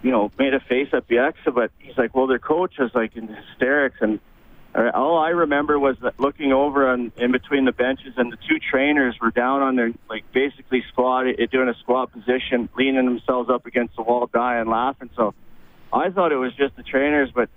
you 0.02 0.10
know, 0.10 0.30
made 0.38 0.54
a 0.54 0.60
face 0.60 0.88
at 0.92 1.08
Bieksa. 1.08 1.54
But 1.54 1.70
he's 1.78 1.96
like, 1.96 2.14
"Well, 2.14 2.26
their 2.26 2.38
coach 2.38 2.74
is 2.78 2.90
like 2.94 3.16
in 3.16 3.28
hysterics." 3.28 3.98
And 4.00 4.20
uh, 4.74 4.90
all 4.94 5.18
I 5.18 5.30
remember 5.30 5.78
was 5.78 5.96
looking 6.18 6.52
over 6.52 6.88
on, 6.88 7.12
in 7.16 7.32
between 7.32 7.64
the 7.64 7.72
benches, 7.72 8.14
and 8.16 8.32
the 8.32 8.36
two 8.48 8.58
trainers 8.58 9.16
were 9.20 9.30
down 9.30 9.62
on 9.62 9.76
their 9.76 9.92
like 10.08 10.24
basically 10.32 10.84
squat, 10.92 11.26
uh, 11.26 11.46
doing 11.50 11.68
a 11.68 11.74
squat 11.80 12.12
position, 12.12 12.68
leaning 12.76 13.04
themselves 13.04 13.50
up 13.50 13.66
against 13.66 13.96
the 13.96 14.02
wall, 14.02 14.28
dying 14.32 14.68
laughing. 14.68 15.10
So 15.16 15.34
I 15.92 16.10
thought 16.10 16.32
it 16.32 16.36
was 16.36 16.54
just 16.54 16.76
the 16.76 16.82
trainers, 16.82 17.30
but 17.34 17.48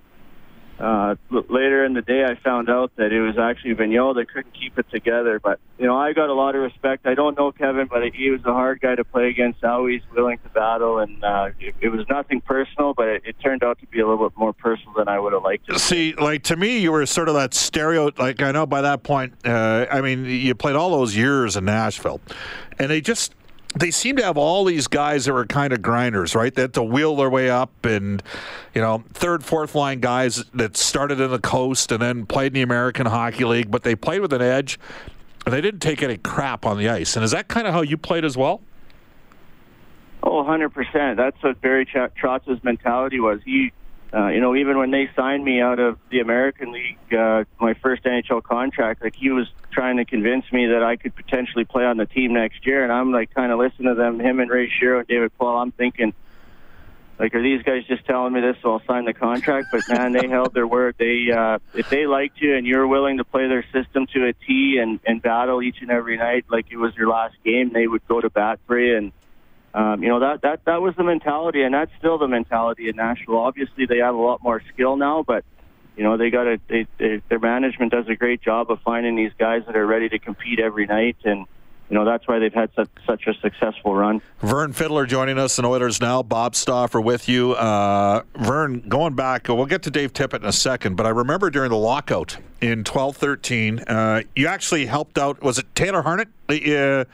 uh, 0.79 1.15
later 1.29 1.85
in 1.85 1.93
the 1.93 2.01
day, 2.01 2.23
I 2.23 2.35
found 2.35 2.69
out 2.69 2.91
that 2.95 3.11
it 3.11 3.21
was 3.21 3.37
actually 3.37 3.75
Vigneault 3.75 4.15
that 4.15 4.27
couldn't 4.33 4.53
keep 4.53 4.77
it 4.79 4.89
together. 4.89 5.39
But 5.39 5.59
you 5.77 5.85
know, 5.85 5.97
I 5.97 6.13
got 6.13 6.29
a 6.29 6.33
lot 6.33 6.55
of 6.55 6.61
respect. 6.61 7.05
I 7.05 7.13
don't 7.13 7.37
know 7.37 7.51
Kevin, 7.51 7.87
but 7.87 8.03
he 8.13 8.31
was 8.31 8.41
a 8.45 8.53
hard 8.53 8.81
guy 8.81 8.95
to 8.95 9.03
play 9.03 9.29
against. 9.29 9.63
Always 9.63 10.01
willing 10.15 10.39
to 10.39 10.49
battle, 10.49 10.99
and 10.99 11.23
uh, 11.23 11.49
it, 11.59 11.75
it 11.79 11.89
was 11.89 12.07
nothing 12.09 12.41
personal, 12.41 12.93
but 12.93 13.07
it, 13.07 13.21
it 13.25 13.35
turned 13.39 13.63
out 13.63 13.79
to 13.79 13.87
be 13.87 13.99
a 13.99 14.07
little 14.07 14.27
bit 14.29 14.37
more 14.37 14.53
personal 14.53 14.93
than 14.95 15.07
I 15.07 15.19
would 15.19 15.33
have 15.33 15.43
liked. 15.43 15.67
To 15.67 15.77
See, 15.77 16.13
like 16.15 16.43
to 16.43 16.55
me, 16.55 16.79
you 16.79 16.91
were 16.91 17.05
sort 17.05 17.29
of 17.29 17.35
that 17.35 17.53
stereo. 17.53 18.11
Like 18.17 18.41
I 18.41 18.51
know 18.51 18.65
by 18.65 18.81
that 18.81 19.03
point, 19.03 19.33
uh, 19.45 19.85
I 19.91 20.01
mean, 20.01 20.25
you 20.25 20.55
played 20.55 20.75
all 20.75 20.89
those 20.89 21.15
years 21.15 21.55
in 21.55 21.65
Nashville, 21.65 22.19
and 22.79 22.89
they 22.89 22.99
just 22.99 23.35
they 23.75 23.91
seem 23.91 24.15
to 24.17 24.23
have 24.23 24.37
all 24.37 24.65
these 24.65 24.87
guys 24.87 25.25
that 25.25 25.33
were 25.33 25.45
kind 25.45 25.73
of 25.73 25.81
grinders, 25.81 26.35
right? 26.35 26.55
Had 26.55 26.73
to 26.75 26.83
wheel 26.83 27.15
their 27.15 27.29
way 27.29 27.49
up 27.49 27.85
and, 27.85 28.21
you 28.73 28.81
know, 28.81 29.03
third, 29.13 29.43
fourth 29.43 29.73
line 29.75 29.99
guys 29.99 30.43
that 30.53 30.77
started 30.77 31.19
in 31.19 31.31
the 31.31 31.39
coast 31.39 31.91
and 31.91 32.01
then 32.01 32.25
played 32.25 32.47
in 32.47 32.53
the 32.53 32.61
American 32.61 33.05
Hockey 33.05 33.45
League, 33.45 33.71
but 33.71 33.83
they 33.83 33.95
played 33.95 34.21
with 34.21 34.33
an 34.33 34.41
edge 34.41 34.79
and 35.45 35.53
they 35.53 35.61
didn't 35.61 35.81
take 35.81 36.03
any 36.03 36.17
crap 36.17 36.65
on 36.65 36.77
the 36.77 36.87
ice. 36.87 37.15
And 37.15 37.25
is 37.25 37.31
that 37.31 37.47
kind 37.47 37.67
of 37.67 37.73
how 37.73 37.81
you 37.81 37.97
played 37.97 38.25
as 38.25 38.37
well? 38.37 38.61
Oh, 40.21 40.43
100%. 40.43 41.17
That's 41.17 41.41
what 41.41 41.59
Barry 41.59 41.85
Trotz's 41.85 42.63
mentality 42.63 43.19
was. 43.19 43.41
He 43.43 43.73
uh, 44.13 44.27
you 44.27 44.39
know, 44.39 44.55
even 44.55 44.77
when 44.77 44.91
they 44.91 45.09
signed 45.15 45.43
me 45.43 45.59
out 45.59 45.79
of 45.79 45.97
the 46.11 46.19
American 46.19 46.71
League, 46.71 47.13
uh, 47.13 47.45
my 47.59 47.73
first 47.73 48.03
NHL 48.03 48.43
contract, 48.43 49.03
like 49.03 49.15
he 49.15 49.31
was 49.31 49.47
trying 49.71 49.97
to 49.97 50.05
convince 50.05 50.45
me 50.51 50.67
that 50.67 50.83
I 50.83 50.97
could 50.97 51.15
potentially 51.15 51.65
play 51.65 51.83
on 51.83 51.97
the 51.97 52.05
team 52.05 52.33
next 52.33 52.65
year, 52.67 52.83
and 52.83 52.91
I'm 52.91 53.11
like 53.11 53.33
kind 53.33 53.51
of 53.51 53.57
listening 53.57 53.87
to 53.87 53.95
them, 53.95 54.19
him 54.19 54.39
and 54.39 54.51
Ray 54.51 54.69
Shero 54.69 54.99
and 54.99 55.07
David 55.07 55.31
Poile. 55.39 55.59
I'm 55.59 55.71
thinking, 55.71 56.13
like, 57.17 57.33
are 57.33 57.41
these 57.41 57.63
guys 57.63 57.85
just 57.87 58.05
telling 58.05 58.33
me 58.33 58.41
this 58.41 58.55
so 58.61 58.73
I'll 58.73 58.83
sign 58.85 59.05
the 59.05 59.13
contract? 59.15 59.69
But 59.71 59.89
man, 59.89 60.11
they 60.11 60.27
held 60.27 60.53
their 60.53 60.67
word. 60.67 60.93
They 60.99 61.31
uh, 61.31 61.57
if 61.73 61.89
they 61.89 62.05
liked 62.05 62.39
you 62.39 62.55
and 62.55 62.67
you're 62.67 62.87
willing 62.87 63.17
to 63.17 63.23
play 63.23 63.47
their 63.47 63.65
system 63.73 64.05
to 64.13 64.27
a 64.27 64.33
T 64.33 64.77
and 64.79 64.99
and 65.07 65.23
battle 65.23 65.63
each 65.63 65.77
and 65.81 65.89
every 65.89 66.17
night 66.17 66.45
like 66.51 66.67
it 66.69 66.77
was 66.77 66.95
your 66.95 67.07
last 67.09 67.35
game, 67.43 67.71
they 67.73 67.87
would 67.87 68.07
go 68.07 68.21
to 68.21 68.29
bat 68.29 68.59
for 68.67 68.77
you. 68.77 68.95
And 68.95 69.11
um, 69.73 70.03
you 70.03 70.09
know 70.09 70.19
that 70.19 70.41
that 70.43 70.65
that 70.65 70.81
was 70.81 70.95
the 70.95 71.03
mentality, 71.03 71.63
and 71.63 71.73
that's 71.73 71.91
still 71.97 72.17
the 72.17 72.27
mentality 72.27 72.89
in 72.89 72.95
Nashville. 72.95 73.37
Obviously, 73.37 73.85
they 73.85 73.97
have 73.97 74.15
a 74.15 74.19
lot 74.19 74.43
more 74.43 74.61
skill 74.73 74.95
now, 74.97 75.23
but 75.23 75.43
you 75.97 76.03
know 76.03 76.17
they 76.17 76.29
got 76.29 76.47
a 76.47 76.59
they, 76.67 76.87
they, 76.99 77.21
their 77.29 77.39
management 77.39 77.91
does 77.91 78.07
a 78.07 78.15
great 78.15 78.41
job 78.41 78.69
of 78.69 78.79
finding 78.81 79.15
these 79.15 79.31
guys 79.37 79.63
that 79.65 79.75
are 79.75 79.85
ready 79.85 80.09
to 80.09 80.19
compete 80.19 80.59
every 80.59 80.85
night 80.85 81.17
and 81.23 81.45
you 81.89 81.99
know 81.99 82.05
that's 82.05 82.27
why 82.27 82.39
they've 82.39 82.53
had 82.53 82.71
such, 82.75 82.89
such 83.05 83.27
a 83.27 83.33
successful 83.35 83.93
run. 83.93 84.21
Vern 84.39 84.73
Fiddler 84.73 85.05
joining 85.05 85.37
us 85.37 85.59
in 85.59 85.65
Oilers 85.65 85.99
now. 85.99 86.23
Bob 86.23 86.55
Stauffer 86.55 87.01
with 87.01 87.27
you. 87.27 87.53
Uh, 87.53 88.23
Vern, 88.35 88.79
going 88.87 89.15
back, 89.15 89.47
we'll 89.47 89.65
get 89.65 89.83
to 89.83 89.91
Dave 89.91 90.13
Tippett 90.13 90.39
in 90.39 90.45
a 90.45 90.53
second, 90.53 90.95
but 90.95 91.05
I 91.05 91.09
remember 91.09 91.49
during 91.49 91.69
the 91.69 91.77
lockout 91.77 92.37
in 92.61 92.83
12-13, 92.83 93.83
uh, 93.87 94.23
you 94.35 94.47
actually 94.47 94.85
helped 94.85 95.17
out. 95.17 95.43
Was 95.43 95.59
it 95.59 95.65
Taylor 95.75 96.01
Harnett? 96.01 96.29
Uh, 96.49 97.05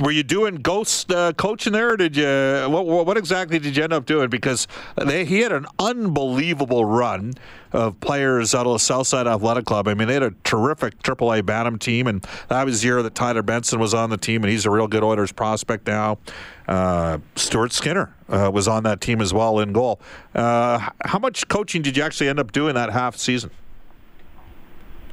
were 0.00 0.10
you 0.10 0.22
doing 0.22 0.56
ghost 0.56 1.12
uh, 1.12 1.32
coaching 1.34 1.72
there, 1.72 1.96
did 1.96 2.16
you? 2.16 2.24
What, 2.68 2.86
what, 2.86 3.16
exactly 3.16 3.58
did 3.58 3.76
you 3.76 3.84
end 3.84 3.92
up 3.92 4.06
doing? 4.06 4.28
Because 4.28 4.66
they, 4.96 5.24
he 5.24 5.40
had 5.40 5.52
an 5.52 5.66
unbelievable 5.78 6.84
run 6.84 7.34
of 7.72 7.98
players 8.00 8.54
out 8.54 8.66
of 8.66 8.72
the 8.72 8.78
Southside 8.78 9.26
Athletic 9.26 9.64
Club. 9.64 9.86
I 9.86 9.94
mean, 9.94 10.08
they 10.08 10.14
had 10.14 10.22
a 10.22 10.34
terrific 10.42 11.00
AAA 11.02 11.46
Bantam 11.46 11.78
team, 11.78 12.06
and 12.06 12.26
that 12.48 12.64
was 12.64 12.80
the 12.80 12.88
year 12.88 13.02
that 13.02 13.14
Tyler 13.14 13.42
Benson 13.42 13.78
was 13.78 13.94
on 13.94 14.10
the 14.10 14.16
team, 14.16 14.42
and 14.42 14.50
he's 14.50 14.66
a 14.66 14.70
real 14.70 14.88
good 14.88 15.04
Oilers 15.04 15.32
prospect 15.32 15.86
now. 15.86 16.18
Uh, 16.66 17.18
Stuart 17.36 17.72
Skinner 17.72 18.14
uh, 18.28 18.50
was 18.52 18.68
on 18.68 18.82
that 18.84 19.00
team 19.00 19.20
as 19.20 19.32
well 19.32 19.60
in 19.60 19.72
goal. 19.72 20.00
Uh, 20.34 20.90
how 21.04 21.18
much 21.18 21.46
coaching 21.48 21.82
did 21.82 21.96
you 21.96 22.02
actually 22.02 22.28
end 22.28 22.40
up 22.40 22.52
doing 22.52 22.74
that 22.74 22.90
half 22.90 23.16
season? 23.16 23.50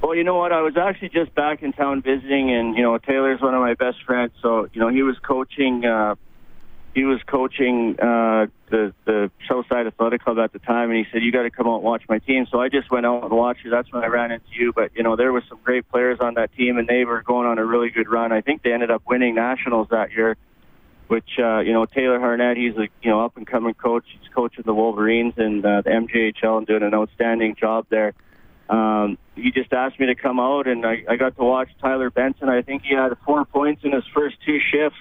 Well, 0.02 0.14
you 0.16 0.24
know 0.24 0.36
what? 0.36 0.52
I 0.52 0.62
was 0.62 0.78
actually 0.78 1.10
just 1.10 1.34
back 1.34 1.64
in 1.64 1.74
town 1.74 2.02
visiting, 2.02 2.52
and 2.52 2.76
you 2.76 2.84
know 2.84 2.98
Taylor's 2.98 3.42
one 3.42 3.56
of 3.56 3.62
my 3.62 3.74
best 3.74 4.04
friends. 4.06 4.32
So 4.42 4.68
you 4.72 4.80
know 4.80 4.90
he 4.90 5.02
was 5.02 5.18
coaching. 5.20 5.86
Uh, 5.86 6.16
he 6.94 7.04
was 7.04 7.20
coaching 7.26 7.96
uh, 8.00 8.48
the 8.70 8.94
the 9.06 9.32
Southside 9.48 9.88
Athletic 9.88 10.24
Club 10.24 10.38
at 10.38 10.54
the 10.54 10.60
time, 10.60 10.92
and 10.92 10.98
he 11.00 11.06
said, 11.12 11.24
"You 11.24 11.32
got 11.32 11.44
to 11.44 11.50
come 11.50 11.68
out 11.68 11.78
and 11.78 11.84
watch 11.84 12.04
my 12.08 12.20
team." 12.20 12.46
So 12.52 12.62
I 12.62 12.70
just 12.70 12.92
went 12.92 13.08
out 13.08 13.24
and 13.24 13.32
watched 13.32 13.66
it. 13.66 13.72
That's 13.72 13.92
when 13.92 14.04
I 14.04 14.08
ran 14.08 14.32
into 14.32 14.46
you. 14.52 14.72
But 14.72 14.92
you 14.96 15.02
know 15.02 15.16
there 15.16 15.34
was 15.34 15.44
some 15.50 15.60
great 15.64 15.90
players 15.90 16.20
on 16.20 16.36
that 16.36 16.54
team, 16.54 16.78
and 16.78 16.88
they 16.88 17.04
were 17.04 17.24
going 17.24 17.48
on 17.48 17.58
a 17.58 17.66
really 17.66 17.90
good 17.90 18.08
run. 18.08 18.32
I 18.32 18.42
think 18.42 18.62
they 18.62 18.74
ended 18.74 18.92
up 18.92 19.02
winning 19.08 19.34
nationals 19.36 19.88
that 19.90 20.12
year. 20.12 20.38
Which 21.08 21.40
uh, 21.40 21.60
you 21.60 21.74
know 21.74 21.86
Taylor 21.86 22.20
Harnett, 22.20 22.58
he's 22.58 22.78
a 22.78 22.88
you 23.02 23.10
know 23.10 23.26
up 23.26 23.36
and 23.36 23.48
coming 23.48 23.74
coach. 23.74 24.06
He's 24.08 24.30
coaching 24.34 24.64
the 24.66 24.74
Wolverines 24.74 25.34
and 25.38 25.66
uh, 25.66 25.82
the 25.82 25.90
MJHL 25.90 26.60
and 26.60 26.68
doing 26.68 26.84
an 26.84 26.94
outstanding 26.94 27.56
job 27.56 27.88
there 27.90 28.14
um, 28.70 29.18
he 29.36 29.52
just 29.52 29.72
asked 29.72 30.00
me 30.00 30.08
to 30.08 30.16
come 30.16 30.40
out, 30.40 30.68
and 30.68 30.86
I, 30.86 31.04
I 31.08 31.16
got 31.16 31.36
to 31.38 31.44
watch 31.44 31.70
Tyler 31.82 32.10
Benson. 32.10 32.50
I 32.50 32.62
think 32.62 32.84
he 32.84 32.94
had 32.94 33.16
four 33.26 33.46
points 33.46 33.84
in 33.84 33.94
his 33.94 34.04
first 34.14 34.36
two 34.46 34.60
shifts. 34.60 35.00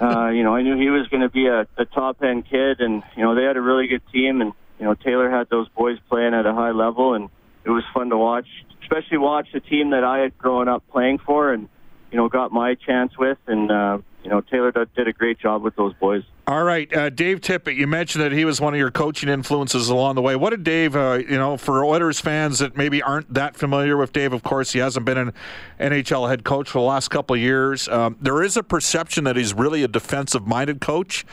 Uh, 0.00 0.28
you 0.28 0.42
know, 0.42 0.54
I 0.54 0.62
knew 0.62 0.76
he 0.76 0.90
was 0.90 1.08
going 1.08 1.22
to 1.22 1.28
be 1.28 1.46
a, 1.46 1.66
a 1.76 1.84
top 1.86 2.22
end 2.22 2.48
kid, 2.48 2.80
and 2.80 3.02
you 3.16 3.24
know 3.24 3.34
they 3.34 3.42
had 3.42 3.56
a 3.56 3.60
really 3.60 3.86
good 3.86 4.02
team, 4.12 4.40
and 4.40 4.52
you 4.78 4.84
know 4.84 4.94
Taylor 4.94 5.30
had 5.30 5.48
those 5.48 5.68
boys 5.70 5.98
playing 6.08 6.34
at 6.34 6.46
a 6.46 6.52
high 6.52 6.72
level, 6.72 7.14
and 7.14 7.28
it 7.64 7.70
was 7.70 7.82
fun 7.94 8.10
to 8.10 8.16
watch, 8.16 8.46
especially 8.82 9.18
watch 9.18 9.48
the 9.52 9.60
team 9.60 9.90
that 9.90 10.04
I 10.04 10.18
had 10.18 10.36
grown 10.38 10.68
up 10.68 10.84
playing 10.92 11.18
for, 11.18 11.52
and 11.52 11.68
you 12.12 12.18
know 12.18 12.28
got 12.28 12.52
my 12.52 12.74
chance 12.74 13.16
with, 13.18 13.38
and 13.46 13.70
uh, 13.70 13.98
you 14.26 14.32
know 14.32 14.40
Taylor 14.40 14.72
did 14.72 15.06
a 15.06 15.12
great 15.12 15.38
job 15.38 15.62
with 15.62 15.76
those 15.76 15.94
boys. 15.94 16.24
All 16.48 16.64
right, 16.64 16.92
uh, 16.92 17.10
Dave 17.10 17.40
Tippett. 17.40 17.76
You 17.76 17.86
mentioned 17.86 18.24
that 18.24 18.32
he 18.32 18.44
was 18.44 18.60
one 18.60 18.74
of 18.74 18.78
your 18.80 18.90
coaching 18.90 19.28
influences 19.28 19.88
along 19.88 20.16
the 20.16 20.22
way. 20.22 20.34
What 20.34 20.50
did 20.50 20.64
Dave? 20.64 20.96
Uh, 20.96 21.20
you 21.28 21.38
know, 21.38 21.56
for 21.56 21.84
Oilers 21.84 22.18
fans 22.18 22.58
that 22.58 22.76
maybe 22.76 23.00
aren't 23.00 23.32
that 23.32 23.56
familiar 23.56 23.96
with 23.96 24.12
Dave, 24.12 24.32
of 24.32 24.42
course, 24.42 24.72
he 24.72 24.80
hasn't 24.80 25.06
been 25.06 25.16
an 25.16 25.32
NHL 25.78 26.28
head 26.28 26.42
coach 26.42 26.68
for 26.68 26.80
the 26.80 26.84
last 26.84 27.06
couple 27.06 27.34
of 27.36 27.40
years. 27.40 27.86
Um, 27.88 28.16
there 28.20 28.42
is 28.42 28.56
a 28.56 28.64
perception 28.64 29.22
that 29.24 29.36
he's 29.36 29.54
really 29.54 29.84
a 29.84 29.88
defensive-minded 29.88 30.80
coach. 30.80 31.24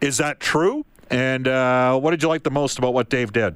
Is 0.00 0.16
that 0.16 0.40
true? 0.40 0.86
And 1.10 1.46
uh, 1.46 1.98
what 2.00 2.12
did 2.12 2.22
you 2.22 2.30
like 2.30 2.42
the 2.42 2.50
most 2.50 2.78
about 2.78 2.94
what 2.94 3.10
Dave 3.10 3.34
did? 3.34 3.54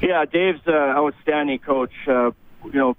Yeah, 0.00 0.26
Dave's 0.26 0.60
an 0.66 0.74
outstanding 0.74 1.58
coach. 1.58 1.92
Uh, 2.06 2.30
you 2.66 2.72
know, 2.72 2.96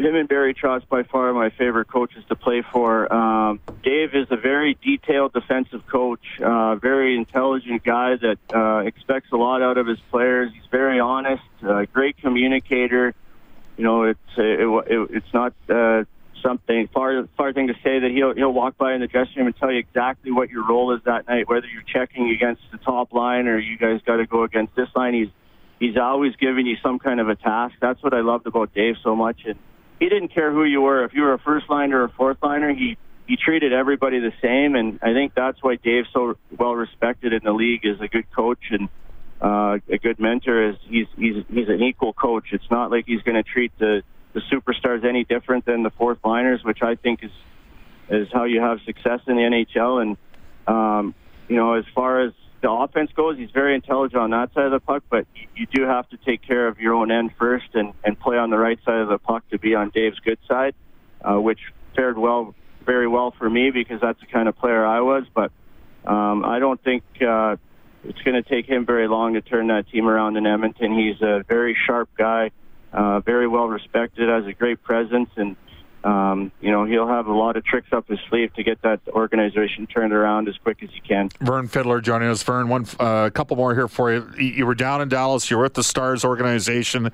him 0.00 0.14
and 0.16 0.28
Barry 0.28 0.54
Trotz 0.54 0.88
by 0.88 1.02
far 1.02 1.32
my 1.32 1.50
favorite 1.50 1.88
coaches 1.88 2.24
to 2.28 2.36
play 2.36 2.62
for. 2.62 3.12
Um, 3.12 3.60
Dave 3.82 4.14
is 4.14 4.26
a 4.30 4.36
very 4.36 4.76
detailed 4.82 5.32
defensive 5.32 5.86
coach, 5.86 6.24
uh, 6.42 6.76
very 6.76 7.16
intelligent 7.16 7.84
guy 7.84 8.16
that 8.16 8.38
uh, 8.54 8.78
expects 8.78 9.30
a 9.32 9.36
lot 9.36 9.62
out 9.62 9.78
of 9.78 9.86
his 9.86 10.00
players. 10.10 10.52
He's 10.52 10.66
very 10.70 11.00
honest, 11.00 11.42
uh, 11.62 11.84
great 11.92 12.16
communicator. 12.18 13.14
You 13.76 13.84
know, 13.84 14.02
it's 14.04 14.18
it, 14.36 14.60
it, 14.90 15.10
it's 15.10 15.34
not 15.34 15.54
uh, 15.68 16.04
something 16.42 16.88
far 16.88 17.26
far 17.36 17.52
thing 17.52 17.68
to 17.68 17.74
say 17.82 18.00
that 18.00 18.10
he'll 18.10 18.34
he'll 18.34 18.52
walk 18.52 18.76
by 18.76 18.94
in 18.94 19.00
the 19.00 19.06
dressing 19.06 19.36
room 19.36 19.46
and 19.46 19.56
tell 19.56 19.70
you 19.70 19.78
exactly 19.78 20.30
what 20.30 20.50
your 20.50 20.66
role 20.66 20.94
is 20.94 21.02
that 21.04 21.28
night, 21.28 21.48
whether 21.48 21.66
you're 21.66 21.82
checking 21.82 22.30
against 22.30 22.62
the 22.72 22.78
top 22.78 23.12
line 23.12 23.48
or 23.48 23.58
you 23.58 23.78
guys 23.78 24.00
got 24.04 24.16
to 24.16 24.26
go 24.26 24.42
against 24.44 24.74
this 24.74 24.88
line. 24.94 25.14
He's 25.14 25.28
he's 25.78 25.96
always 25.96 26.36
giving 26.36 26.66
you 26.66 26.76
some 26.82 26.98
kind 26.98 27.20
of 27.20 27.28
a 27.28 27.36
task. 27.36 27.74
That's 27.80 28.02
what 28.02 28.12
I 28.12 28.20
loved 28.20 28.46
about 28.46 28.74
Dave 28.74 28.96
so 29.02 29.16
much 29.16 29.42
and 29.46 29.58
he 30.00 30.08
didn't 30.08 30.28
care 30.34 30.50
who 30.50 30.64
you 30.64 30.80
were. 30.80 31.04
If 31.04 31.14
you 31.14 31.22
were 31.22 31.34
a 31.34 31.38
first 31.38 31.68
liner 31.68 32.00
or 32.00 32.04
a 32.04 32.08
fourth 32.08 32.38
liner, 32.42 32.74
he 32.74 32.96
he 33.28 33.36
treated 33.36 33.72
everybody 33.72 34.18
the 34.18 34.32
same, 34.42 34.74
and 34.74 34.98
I 35.02 35.12
think 35.12 35.34
that's 35.36 35.62
why 35.62 35.76
Dave's 35.76 36.08
so 36.12 36.36
well 36.58 36.74
respected 36.74 37.32
in 37.32 37.42
the 37.44 37.52
league 37.52 37.86
as 37.86 38.00
a 38.00 38.08
good 38.08 38.28
coach 38.32 38.58
and 38.70 38.88
uh, 39.40 39.78
a 39.88 39.98
good 39.98 40.18
mentor. 40.18 40.70
Is 40.70 40.76
he's 40.88 41.06
he's 41.16 41.44
he's 41.48 41.68
an 41.68 41.82
equal 41.82 42.12
coach. 42.12 42.46
It's 42.50 42.68
not 42.70 42.90
like 42.90 43.04
he's 43.06 43.22
going 43.22 43.36
to 43.36 43.48
treat 43.48 43.70
the 43.78 44.02
the 44.32 44.40
superstars 44.52 45.04
any 45.04 45.24
different 45.24 45.66
than 45.66 45.82
the 45.82 45.90
fourth 45.90 46.18
liners, 46.24 46.64
which 46.64 46.82
I 46.82 46.96
think 46.96 47.22
is 47.22 47.30
is 48.08 48.28
how 48.32 48.44
you 48.44 48.60
have 48.60 48.80
success 48.86 49.20
in 49.28 49.36
the 49.36 49.42
NHL. 49.42 50.02
And 50.02 50.16
um, 50.66 51.14
you 51.48 51.56
know, 51.56 51.74
as 51.74 51.84
far 51.94 52.22
as 52.22 52.32
the 52.60 52.70
offense 52.70 53.10
goes, 53.14 53.38
he's 53.38 53.50
very 53.50 53.74
intelligent 53.74 54.20
on 54.20 54.30
that 54.30 54.52
side 54.52 54.66
of 54.66 54.72
the 54.72 54.80
puck, 54.80 55.02
but 55.08 55.26
you 55.56 55.66
do 55.66 55.82
have 55.84 56.08
to 56.10 56.16
take 56.18 56.42
care 56.42 56.68
of 56.68 56.78
your 56.78 56.94
own 56.94 57.10
end 57.10 57.32
first 57.38 57.66
and, 57.74 57.94
and 58.04 58.18
play 58.18 58.36
on 58.36 58.50
the 58.50 58.58
right 58.58 58.78
side 58.84 58.98
of 58.98 59.08
the 59.08 59.18
puck 59.18 59.48
to 59.50 59.58
be 59.58 59.74
on 59.74 59.90
Dave's 59.90 60.18
good 60.20 60.38
side, 60.46 60.74
uh, 61.22 61.40
which 61.40 61.58
fared 61.96 62.18
well, 62.18 62.54
very 62.84 63.08
well 63.08 63.32
for 63.38 63.48
me 63.48 63.70
because 63.70 64.00
that's 64.00 64.20
the 64.20 64.26
kind 64.26 64.48
of 64.48 64.56
player 64.56 64.84
I 64.84 65.00
was. 65.00 65.24
But 65.34 65.52
um, 66.04 66.44
I 66.44 66.58
don't 66.58 66.82
think 66.82 67.02
uh, 67.26 67.56
it's 68.04 68.20
going 68.22 68.42
to 68.42 68.48
take 68.48 68.66
him 68.66 68.84
very 68.84 69.08
long 69.08 69.34
to 69.34 69.40
turn 69.40 69.68
that 69.68 69.88
team 69.88 70.06
around 70.06 70.36
in 70.36 70.46
Edmonton. 70.46 70.98
He's 70.98 71.20
a 71.22 71.44
very 71.48 71.76
sharp 71.86 72.10
guy, 72.16 72.50
uh, 72.92 73.20
very 73.20 73.48
well 73.48 73.68
respected, 73.68 74.28
has 74.28 74.46
a 74.46 74.52
great 74.52 74.82
presence, 74.82 75.30
and 75.36 75.56
um, 76.04 76.50
you 76.60 76.70
know, 76.70 76.84
he'll 76.84 77.08
have 77.08 77.26
a 77.26 77.32
lot 77.32 77.56
of 77.56 77.64
tricks 77.64 77.88
up 77.92 78.08
his 78.08 78.18
sleeve 78.28 78.54
to 78.54 78.62
get 78.62 78.80
that 78.82 79.00
organization 79.08 79.86
turned 79.86 80.12
around 80.12 80.48
as 80.48 80.56
quick 80.58 80.82
as 80.82 80.88
he 80.90 81.00
can. 81.00 81.28
Vern 81.40 81.68
Fiddler 81.68 82.00
joining 82.00 82.28
us. 82.28 82.42
Vern, 82.42 82.68
one, 82.68 82.86
a 82.98 83.02
uh, 83.02 83.30
couple 83.30 83.56
more 83.56 83.74
here 83.74 83.88
for 83.88 84.12
you. 84.12 84.30
You 84.38 84.66
were 84.66 84.74
down 84.74 85.02
in 85.02 85.08
Dallas. 85.08 85.50
You 85.50 85.58
were 85.58 85.64
with 85.64 85.74
the 85.74 85.84
Stars 85.84 86.24
organization. 86.24 87.10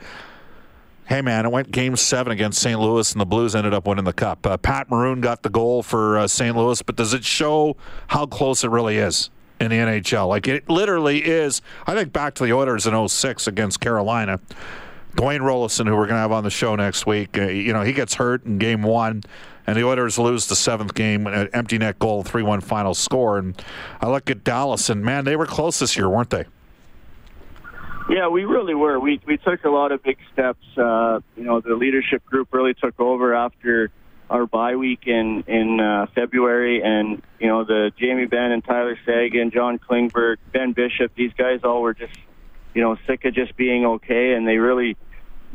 Hey, 1.06 1.20
man, 1.20 1.46
it 1.46 1.52
went 1.52 1.70
game 1.70 1.96
seven 1.96 2.32
against 2.32 2.60
St. 2.60 2.78
Louis, 2.80 3.10
and 3.12 3.20
the 3.20 3.26
Blues 3.26 3.54
ended 3.54 3.74
up 3.74 3.86
winning 3.86 4.04
the 4.04 4.12
cup. 4.12 4.44
Uh, 4.46 4.56
Pat 4.56 4.90
Maroon 4.90 5.20
got 5.20 5.42
the 5.42 5.50
goal 5.50 5.82
for 5.82 6.18
uh, 6.18 6.28
St. 6.28 6.56
Louis, 6.56 6.82
but 6.82 6.96
does 6.96 7.14
it 7.14 7.24
show 7.24 7.76
how 8.08 8.26
close 8.26 8.64
it 8.64 8.70
really 8.70 8.98
is 8.98 9.30
in 9.60 9.70
the 9.70 9.76
NHL? 9.76 10.28
Like, 10.28 10.48
it 10.48 10.68
literally 10.68 11.24
is. 11.24 11.62
I 11.86 11.94
think 11.94 12.12
back 12.12 12.34
to 12.34 12.44
the 12.44 12.52
Oilers 12.52 12.86
in 12.86 13.08
06 13.08 13.46
against 13.46 13.80
Carolina 13.80 14.40
Dwayne 15.16 15.40
Roloson, 15.40 15.86
who 15.86 15.96
we're 15.96 16.06
going 16.06 16.16
to 16.16 16.20
have 16.20 16.32
on 16.32 16.44
the 16.44 16.50
show 16.50 16.76
next 16.76 17.06
week, 17.06 17.38
uh, 17.38 17.46
you 17.46 17.72
know, 17.72 17.82
he 17.82 17.94
gets 17.94 18.14
hurt 18.14 18.44
in 18.44 18.58
game 18.58 18.82
one, 18.82 19.22
and 19.66 19.76
the 19.76 19.82
Oilers 19.82 20.18
lose 20.18 20.46
the 20.46 20.54
seventh 20.54 20.94
game, 20.94 21.26
an 21.26 21.48
empty 21.54 21.78
net 21.78 21.98
goal, 21.98 22.22
3 22.22 22.42
1 22.42 22.60
final 22.60 22.94
score. 22.94 23.38
And 23.38 23.60
I 24.00 24.08
look 24.08 24.28
at 24.30 24.44
Dallas, 24.44 24.90
and 24.90 25.02
man, 25.02 25.24
they 25.24 25.34
were 25.34 25.46
close 25.46 25.78
this 25.78 25.96
year, 25.96 26.08
weren't 26.08 26.30
they? 26.30 26.44
Yeah, 28.08 28.28
we 28.28 28.44
really 28.44 28.74
were. 28.74 29.00
We 29.00 29.20
we 29.26 29.36
took 29.36 29.64
a 29.64 29.68
lot 29.68 29.90
of 29.90 30.02
big 30.02 30.18
steps. 30.32 30.64
Uh, 30.76 31.20
you 31.36 31.42
know, 31.42 31.60
the 31.60 31.74
leadership 31.74 32.24
group 32.24 32.52
really 32.52 32.72
took 32.72 33.00
over 33.00 33.34
after 33.34 33.90
our 34.30 34.46
bye 34.46 34.76
week 34.76 35.06
in 35.06 35.42
in 35.48 35.80
uh, 35.80 36.06
February, 36.14 36.82
and 36.84 37.20
you 37.40 37.48
know 37.48 37.64
the 37.64 37.90
Jamie 37.98 38.26
Benn 38.26 38.52
and 38.52 38.64
Tyler 38.64 38.96
Seguin, 39.04 39.50
John 39.50 39.80
Klingberg, 39.80 40.36
Ben 40.52 40.72
Bishop. 40.72 41.12
These 41.16 41.32
guys 41.36 41.60
all 41.64 41.82
were 41.82 41.94
just 41.94 42.16
you 42.74 42.82
know 42.82 42.96
sick 43.08 43.24
of 43.24 43.34
just 43.34 43.56
being 43.56 43.84
okay, 43.84 44.34
and 44.34 44.46
they 44.46 44.58
really 44.58 44.96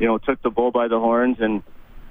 you 0.02 0.08
know, 0.08 0.18
took 0.18 0.42
the 0.42 0.50
bull 0.50 0.72
by 0.72 0.88
the 0.88 1.00
horns 1.00 1.38
and, 1.40 1.62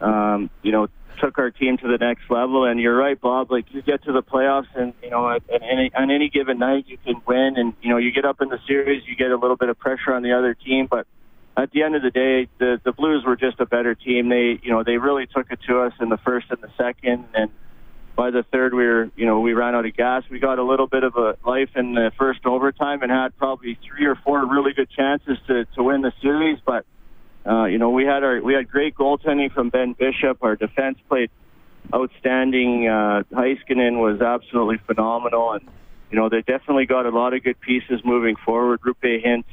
um, 0.00 0.48
you 0.62 0.70
know, 0.70 0.86
took 1.20 1.38
our 1.38 1.50
team 1.50 1.76
to 1.76 1.88
the 1.88 1.98
next 1.98 2.30
level. 2.30 2.64
And 2.64 2.78
you're 2.78 2.96
right, 2.96 3.20
Bob. 3.20 3.50
Like 3.50 3.66
you 3.72 3.82
get 3.82 4.04
to 4.04 4.12
the 4.12 4.22
playoffs, 4.22 4.68
and 4.76 4.94
you 5.02 5.10
know, 5.10 5.28
at, 5.28 5.42
at 5.52 5.62
any, 5.62 5.90
on 5.94 6.10
any 6.10 6.30
given 6.30 6.58
night, 6.58 6.84
you 6.86 6.96
can 7.04 7.20
win. 7.26 7.54
And 7.56 7.74
you 7.82 7.90
know, 7.90 7.98
you 7.98 8.12
get 8.12 8.24
up 8.24 8.40
in 8.40 8.48
the 8.48 8.60
series, 8.66 9.02
you 9.06 9.16
get 9.16 9.32
a 9.32 9.36
little 9.36 9.56
bit 9.56 9.68
of 9.68 9.78
pressure 9.78 10.14
on 10.14 10.22
the 10.22 10.32
other 10.32 10.54
team, 10.54 10.86
but 10.88 11.06
at 11.56 11.72
the 11.72 11.82
end 11.82 11.96
of 11.96 12.02
the 12.02 12.10
day, 12.10 12.48
the 12.58 12.80
the 12.84 12.92
Blues 12.92 13.24
were 13.26 13.36
just 13.36 13.58
a 13.58 13.66
better 13.66 13.94
team. 13.96 14.28
They, 14.28 14.60
you 14.62 14.70
know, 14.70 14.84
they 14.84 14.96
really 14.96 15.26
took 15.26 15.50
it 15.50 15.58
to 15.68 15.80
us 15.80 15.92
in 16.00 16.08
the 16.08 16.18
first 16.18 16.46
and 16.50 16.62
the 16.62 16.70
second, 16.78 17.26
and 17.34 17.50
by 18.16 18.30
the 18.30 18.44
third, 18.52 18.74
we 18.74 18.86
were, 18.86 19.10
you 19.16 19.26
know, 19.26 19.40
we 19.40 19.52
ran 19.52 19.74
out 19.74 19.86
of 19.86 19.96
gas. 19.96 20.24
We 20.30 20.38
got 20.38 20.58
a 20.58 20.62
little 20.62 20.86
bit 20.86 21.04
of 21.04 21.16
a 21.16 21.36
life 21.44 21.70
in 21.74 21.94
the 21.94 22.12
first 22.18 22.44
overtime 22.44 23.02
and 23.02 23.10
had 23.10 23.36
probably 23.36 23.78
three 23.86 24.06
or 24.06 24.14
four 24.14 24.44
really 24.46 24.72
good 24.72 24.90
chances 24.90 25.38
to 25.48 25.64
to 25.74 25.82
win 25.82 26.02
the 26.02 26.12
series. 26.22 26.58
But 26.64 26.86
uh, 27.46 27.64
you 27.64 27.78
know, 27.78 27.90
we 27.90 28.04
had 28.04 28.22
our 28.22 28.40
we 28.40 28.54
had 28.54 28.70
great 28.70 28.94
goaltending 28.94 29.52
from 29.52 29.70
Ben 29.70 29.94
Bishop. 29.94 30.38
Our 30.42 30.56
defense 30.56 30.98
played 31.08 31.30
outstanding. 31.94 32.86
Uh, 32.86 33.22
Heiskanen 33.32 34.00
was 34.00 34.20
absolutely 34.20 34.78
phenomenal, 34.86 35.52
and 35.52 35.68
you 36.10 36.18
know, 36.18 36.28
they 36.28 36.42
definitely 36.42 36.86
got 36.86 37.06
a 37.06 37.10
lot 37.10 37.34
of 37.34 37.42
good 37.42 37.60
pieces 37.60 38.00
moving 38.04 38.36
forward. 38.36 38.80
Roope 38.82 39.24
Hintz. 39.24 39.44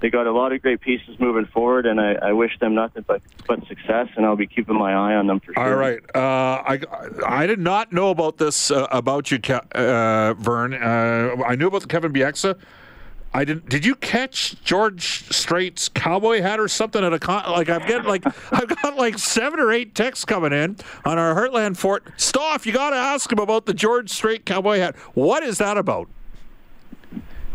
they 0.00 0.08
got 0.08 0.26
a 0.26 0.32
lot 0.32 0.52
of 0.52 0.62
great 0.62 0.80
pieces 0.80 1.18
moving 1.20 1.46
forward, 1.46 1.84
and 1.84 2.00
I, 2.00 2.14
I, 2.14 2.32
wish 2.32 2.58
them 2.58 2.74
nothing 2.74 3.04
but, 3.06 3.20
but 3.46 3.66
success. 3.66 4.08
And 4.16 4.24
I'll 4.24 4.36
be 4.36 4.46
keeping 4.46 4.78
my 4.78 4.92
eye 4.92 5.14
on 5.14 5.26
them 5.26 5.40
for 5.40 5.52
sure. 5.52 5.62
All 5.62 5.74
right, 5.74 6.00
uh, 6.14 6.62
I 6.64 6.80
I 7.26 7.46
did 7.46 7.58
not 7.58 7.92
know 7.92 8.10
about 8.10 8.38
this 8.38 8.70
uh, 8.70 8.86
about 8.90 9.30
you, 9.30 9.38
uh, 9.74 10.34
Vern. 10.38 10.72
Uh, 10.72 11.42
I 11.46 11.54
knew 11.54 11.66
about 11.66 11.82
the 11.82 11.88
Kevin 11.88 12.14
Bieksa. 12.14 12.58
I 13.36 13.44
didn't. 13.44 13.68
Did 13.68 13.84
you 13.84 13.96
catch 13.96 14.58
George 14.64 15.30
Strait's 15.30 15.90
cowboy 15.90 16.40
hat 16.40 16.58
or 16.58 16.68
something 16.68 17.04
at 17.04 17.12
a 17.12 17.18
con? 17.18 17.44
Like 17.50 17.68
I've 17.68 17.86
got 17.86 18.06
like 18.06 18.24
I've 18.50 18.80
got 18.80 18.96
like 18.96 19.18
seven 19.18 19.60
or 19.60 19.70
eight 19.70 19.94
texts 19.94 20.24
coming 20.24 20.54
in 20.54 20.78
on 21.04 21.18
our 21.18 21.34
Heartland 21.34 21.76
Ford. 21.76 22.02
Stoff, 22.16 22.64
you 22.64 22.72
got 22.72 22.90
to 22.90 22.96
ask 22.96 23.30
him 23.30 23.38
about 23.38 23.66
the 23.66 23.74
George 23.74 24.08
Strait 24.08 24.46
cowboy 24.46 24.78
hat. 24.78 24.96
What 25.12 25.42
is 25.42 25.58
that 25.58 25.76
about? 25.76 26.08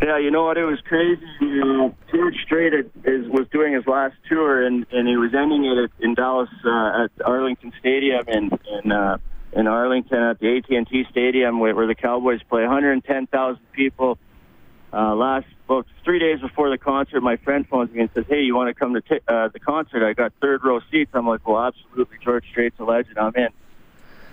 Yeah, 0.00 0.18
you 0.18 0.30
know 0.30 0.44
what? 0.44 0.56
It 0.56 0.64
was 0.64 0.80
crazy. 0.82 1.20
Uh, 1.40 1.90
George 2.12 2.36
Strait 2.44 2.74
is, 2.74 3.28
was 3.28 3.48
doing 3.50 3.72
his 3.72 3.86
last 3.88 4.14
tour, 4.28 4.64
and, 4.64 4.86
and 4.92 5.08
he 5.08 5.16
was 5.16 5.34
ending 5.34 5.64
it 5.64 5.78
at, 5.78 5.90
in 5.98 6.14
Dallas 6.14 6.48
uh, 6.64 7.04
at 7.04 7.10
Arlington 7.24 7.72
Stadium 7.80 8.24
in 8.28 8.50
in, 8.84 8.92
uh, 8.92 9.18
in 9.52 9.66
Arlington 9.66 10.18
at 10.22 10.38
the 10.38 10.58
AT&T 10.58 11.06
Stadium 11.10 11.58
where, 11.58 11.74
where 11.74 11.88
the 11.88 11.96
Cowboys 11.96 12.40
play. 12.48 12.62
110,000 12.62 13.60
people. 13.72 14.16
Uh, 14.92 15.14
last 15.14 15.46
about 15.64 15.86
three 16.04 16.18
days 16.18 16.40
before 16.40 16.68
the 16.68 16.76
concert, 16.76 17.22
my 17.22 17.36
friend 17.36 17.66
phones 17.66 17.90
me 17.92 18.00
and 18.00 18.10
says, 18.12 18.26
"Hey, 18.28 18.42
you 18.42 18.54
want 18.54 18.68
to 18.68 18.74
come 18.74 18.92
to 18.92 19.00
t- 19.00 19.20
uh, 19.26 19.48
the 19.48 19.58
concert? 19.58 20.06
I 20.06 20.12
got 20.12 20.32
third 20.40 20.62
row 20.62 20.80
seats." 20.90 21.10
I'm 21.14 21.26
like, 21.26 21.46
"Well, 21.48 21.62
absolutely. 21.62 22.18
George 22.22 22.44
Strait's 22.50 22.78
a 22.78 22.84
legend. 22.84 23.18
I'm 23.18 23.34
in." 23.34 23.48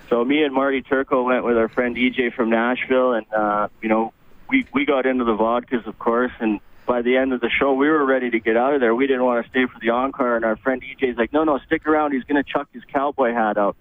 So 0.10 0.26
me 0.26 0.44
and 0.44 0.54
Marty 0.54 0.82
Turco 0.82 1.24
went 1.24 1.46
with 1.46 1.58
our 1.58 1.70
friend 1.70 1.96
EJ 1.96 2.34
from 2.34 2.50
Nashville, 2.50 3.14
and 3.14 3.26
uh, 3.34 3.70
you 3.82 3.88
know 3.88 4.12
we 4.50 4.66
we 4.74 4.86
got 4.86 5.06
into 5.06 5.24
the 5.24 5.36
vodkas, 5.36 5.86
of 5.88 5.98
course, 5.98 6.32
and 6.42 6.60
by 6.86 7.04
the 7.04 7.16
end 7.16 7.32
of 7.32 7.40
the 7.40 7.50
show, 7.50 7.74
we 7.74 7.88
were 7.88 8.04
ready 8.04 8.32
to 8.32 8.40
get 8.40 8.58
out 8.58 8.74
of 8.74 8.82
there. 8.82 8.94
We 8.96 9.06
didn't 9.08 9.24
want 9.24 9.46
to 9.46 9.50
stay 9.50 9.66
for 9.66 9.80
the 9.80 9.92
encore, 9.92 10.36
and 10.36 10.44
our 10.44 10.58
friend 10.58 10.82
EJ's 10.82 11.18
like, 11.18 11.32
"No, 11.32 11.46
no, 11.46 11.60
stick 11.60 11.88
around. 11.88 12.12
He's 12.12 12.24
going 12.24 12.44
to 12.44 12.52
chuck 12.52 12.68
his 12.74 12.84
cowboy 12.92 13.32
hat 13.32 13.58
out." 13.58 13.78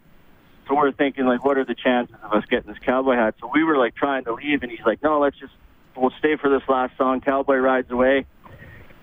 So 0.69 0.77
we're 0.77 0.93
thinking, 0.93 1.25
like, 1.25 1.43
what 1.45 1.57
are 1.57 1.65
the 1.65 1.75
chances 1.75 2.15
of 2.23 2.35
us 2.35 2.45
getting 2.45 2.71
this 2.71 2.79
cowboy 2.85 3.17
hat? 3.17 3.35
So 3.41 3.51
we 3.53 3.65
were 3.65 3.79
like 3.79 3.97
trying 3.97 4.25
to 4.25 4.35
leave, 4.35 4.63
and 4.63 4.71
he's 4.71 4.85
like, 4.87 5.03
"No, 5.03 5.19
let's 5.19 5.39
just 5.39 5.55
we'll 6.01 6.13
stay 6.19 6.37
for 6.37 6.49
this 6.49 6.63
last 6.69 6.97
song." 6.97 7.21
Cowboy 7.21 7.57
rides 7.57 7.91
away. 7.91 8.27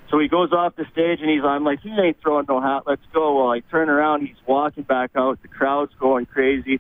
So 0.10 0.20
he 0.20 0.28
goes 0.28 0.52
off 0.54 0.76
the 0.76 0.86
stage, 0.92 1.20
and 1.22 1.30
he's 1.30 1.44
I'm 1.44 1.64
like, 1.64 1.82
"He 1.82 1.90
ain't 1.90 2.22
throwing 2.22 2.46
no 2.48 2.62
hat. 2.62 2.84
Let's 2.86 3.02
go." 3.14 3.38
Well, 3.38 3.52
I 3.52 3.60
turn 3.60 3.90
around, 3.90 4.22
he's 4.26 4.38
walking 4.46 4.84
back 4.84 5.12
out. 5.16 5.42
The 5.42 5.48
crowd's 5.48 5.94
going 6.00 6.26
crazy. 6.26 6.80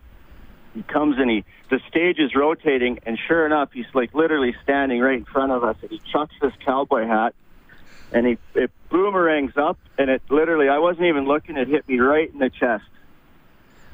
He 0.73 0.83
comes 0.83 1.17
and 1.17 1.29
he 1.29 1.45
the 1.69 1.79
stage 1.89 2.19
is 2.19 2.35
rotating, 2.35 2.99
and 3.05 3.17
sure 3.27 3.45
enough, 3.45 3.71
he's 3.73 3.85
like 3.93 4.13
literally 4.13 4.55
standing 4.63 4.99
right 4.99 5.17
in 5.17 5.25
front 5.25 5.51
of 5.51 5.63
us, 5.63 5.77
and 5.81 5.89
he 5.89 6.01
chucks 6.11 6.35
this 6.41 6.53
cowboy 6.63 7.07
hat, 7.07 7.33
and 8.11 8.27
he 8.27 8.37
it 8.53 8.71
boomerangs 8.89 9.57
up, 9.57 9.79
and 9.97 10.09
it 10.09 10.21
literally 10.29 10.69
I 10.69 10.77
wasn't 10.77 11.07
even 11.07 11.25
looking, 11.25 11.57
it 11.57 11.67
hit 11.67 11.87
me 11.87 11.99
right 11.99 12.31
in 12.31 12.39
the 12.39 12.49
chest. 12.49 12.83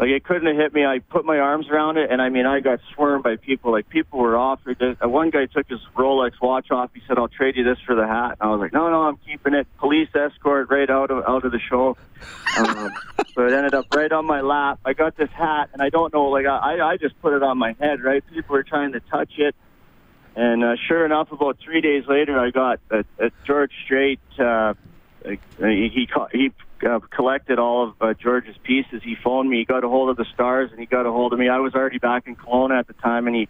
Like 0.01 0.09
it 0.09 0.23
couldn't 0.23 0.47
have 0.47 0.55
hit 0.57 0.73
me. 0.73 0.83
I 0.83 0.97
put 0.97 1.25
my 1.25 1.37
arms 1.37 1.69
around 1.69 1.97
it, 1.97 2.09
and 2.09 2.19
I 2.19 2.29
mean, 2.29 2.47
I 2.47 2.59
got 2.59 2.79
swarmed 2.91 3.23
by 3.23 3.35
people. 3.35 3.71
Like 3.71 3.87
people 3.87 4.17
were 4.17 4.35
offered. 4.35 4.81
Uh, 4.81 5.07
one 5.07 5.29
guy 5.29 5.45
took 5.45 5.69
his 5.69 5.79
Rolex 5.95 6.31
watch 6.41 6.71
off. 6.71 6.89
He 6.95 7.03
said, 7.07 7.19
"I'll 7.19 7.27
trade 7.27 7.55
you 7.55 7.63
this 7.63 7.77
for 7.85 7.93
the 7.93 8.07
hat." 8.07 8.37
And 8.41 8.49
I 8.49 8.51
was 8.51 8.59
like, 8.59 8.73
"No, 8.73 8.89
no, 8.89 9.03
I'm 9.03 9.17
keeping 9.17 9.53
it." 9.53 9.67
Police 9.77 10.09
escort 10.15 10.71
right 10.71 10.89
out 10.89 11.11
of 11.11 11.23
out 11.27 11.45
of 11.45 11.51
the 11.51 11.59
show. 11.59 11.97
Um, 12.57 12.89
so 13.35 13.45
it 13.45 13.53
ended 13.53 13.75
up 13.75 13.93
right 13.93 14.11
on 14.11 14.25
my 14.25 14.41
lap. 14.41 14.79
I 14.83 14.93
got 14.93 15.17
this 15.17 15.29
hat, 15.29 15.69
and 15.71 15.83
I 15.83 15.89
don't 15.89 16.11
know. 16.11 16.29
Like 16.29 16.47
I, 16.47 16.79
I 16.81 16.97
just 16.97 17.21
put 17.21 17.33
it 17.33 17.43
on 17.43 17.59
my 17.59 17.75
head. 17.79 18.01
Right? 18.01 18.23
People 18.33 18.53
were 18.53 18.63
trying 18.63 18.93
to 18.93 19.01
touch 19.01 19.33
it, 19.37 19.53
and 20.35 20.63
uh, 20.63 20.77
sure 20.87 21.05
enough, 21.05 21.31
about 21.31 21.59
three 21.63 21.81
days 21.81 22.05
later, 22.07 22.39
I 22.39 22.49
got 22.49 22.79
a, 22.89 23.05
a 23.19 23.29
George 23.45 23.71
Strait. 23.85 24.19
Uh, 24.39 24.73
he 25.23 25.37
he 25.59 26.09
he 26.31 26.51
uh, 26.83 26.99
collected 27.09 27.59
all 27.59 27.89
of 27.89 27.95
uh, 28.01 28.13
George's 28.13 28.57
pieces. 28.63 29.01
He 29.03 29.15
phoned 29.15 29.49
me. 29.49 29.59
He 29.59 29.65
got 29.65 29.83
a 29.83 29.89
hold 29.89 30.09
of 30.09 30.17
the 30.17 30.25
Stars, 30.33 30.71
and 30.71 30.79
he 30.79 30.85
got 30.85 31.05
a 31.05 31.11
hold 31.11 31.33
of 31.33 31.39
me. 31.39 31.49
I 31.49 31.59
was 31.59 31.73
already 31.75 31.97
back 31.97 32.27
in 32.27 32.35
Kelowna 32.35 32.79
at 32.79 32.87
the 32.87 32.93
time, 32.93 33.27
and 33.27 33.35
he 33.35 33.47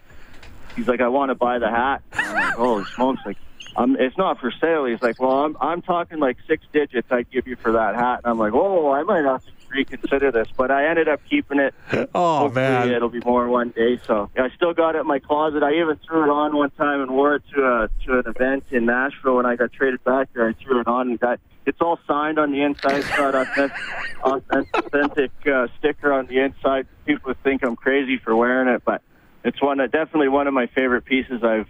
he's 0.75 0.87
like, 0.87 1.01
"I 1.01 1.07
want 1.07 1.29
to 1.29 1.35
buy 1.35 1.59
the 1.59 1.69
hat." 1.69 2.01
Like, 2.13 2.53
"Holy 2.53 2.85
smokes!" 2.95 3.21
Like, 3.25 3.37
um, 3.75 3.95
it's 3.99 4.17
not 4.17 4.39
for 4.39 4.51
sale. 4.51 4.85
He's 4.85 5.01
like, 5.01 5.19
"Well, 5.19 5.45
I'm 5.45 5.57
I'm 5.59 5.81
talking 5.81 6.19
like 6.19 6.37
six 6.47 6.63
digits. 6.73 7.07
I'd 7.11 7.29
give 7.31 7.47
you 7.47 7.55
for 7.55 7.73
that 7.73 7.95
hat." 7.95 8.21
And 8.23 8.31
I'm 8.31 8.39
like, 8.39 8.53
"Oh, 8.53 8.91
I 8.91 9.03
might 9.03 9.25
have 9.25 9.43
to 9.45 9.51
reconsider 9.71 10.31
this." 10.31 10.47
But 10.55 10.71
I 10.71 10.87
ended 10.87 11.07
up 11.07 11.21
keeping 11.29 11.59
it. 11.59 11.73
Oh 12.13 12.39
Hopefully 12.39 12.65
man, 12.65 12.91
it'll 12.91 13.09
be 13.09 13.21
more 13.23 13.47
one 13.47 13.69
day. 13.69 13.99
So 14.05 14.29
yeah, 14.35 14.43
I 14.43 14.49
still 14.55 14.73
got 14.73 14.95
it 14.95 14.99
in 14.99 15.07
my 15.07 15.19
closet. 15.19 15.63
I 15.63 15.73
even 15.75 15.97
threw 16.05 16.23
it 16.23 16.29
on 16.29 16.55
one 16.55 16.71
time 16.71 17.01
and 17.01 17.11
wore 17.11 17.35
it 17.35 17.43
to 17.53 17.65
a 17.65 17.89
to 18.05 18.19
an 18.19 18.23
event 18.27 18.65
in 18.71 18.85
Nashville 18.85 19.35
when 19.35 19.45
I 19.45 19.55
got 19.55 19.71
traded 19.71 20.03
back 20.03 20.29
there. 20.33 20.49
I 20.49 20.53
threw 20.53 20.81
it 20.81 20.87
on 20.87 21.09
and 21.09 21.19
got 21.19 21.39
it's 21.65 21.79
all 21.79 21.99
signed 22.07 22.39
on 22.39 22.51
the 22.51 22.61
inside. 22.61 22.95
It's 22.95 23.09
got 23.09 23.35
authentic, 23.35 23.77
authentic 24.73 25.31
uh, 25.47 25.67
sticker 25.77 26.11
on 26.11 26.27
the 26.27 26.39
inside. 26.39 26.87
People 27.05 27.33
think 27.43 27.63
I'm 27.63 27.75
crazy 27.75 28.17
for 28.17 28.35
wearing 28.35 28.67
it, 28.67 28.83
but 28.83 29.01
it's 29.43 29.61
one 29.61 29.77
definitely 29.77 30.27
one 30.27 30.47
of 30.47 30.53
my 30.53 30.67
favorite 30.67 31.05
pieces 31.05 31.43
I've 31.43 31.67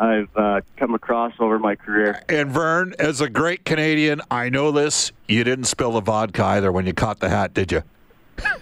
I've 0.00 0.34
uh, 0.34 0.62
come 0.78 0.94
across 0.94 1.34
over 1.38 1.58
my 1.58 1.76
career. 1.76 2.22
And 2.30 2.50
Vern, 2.50 2.94
as 2.98 3.20
a 3.20 3.28
great 3.28 3.66
Canadian, 3.66 4.22
I 4.30 4.48
know 4.48 4.72
this. 4.72 5.12
You 5.28 5.44
didn't 5.44 5.64
spill 5.64 5.92
the 5.92 6.00
vodka 6.00 6.42
either 6.42 6.72
when 6.72 6.86
you 6.86 6.94
caught 6.94 7.20
the 7.20 7.28
hat, 7.28 7.52
did 7.52 7.70
you? 7.70 7.82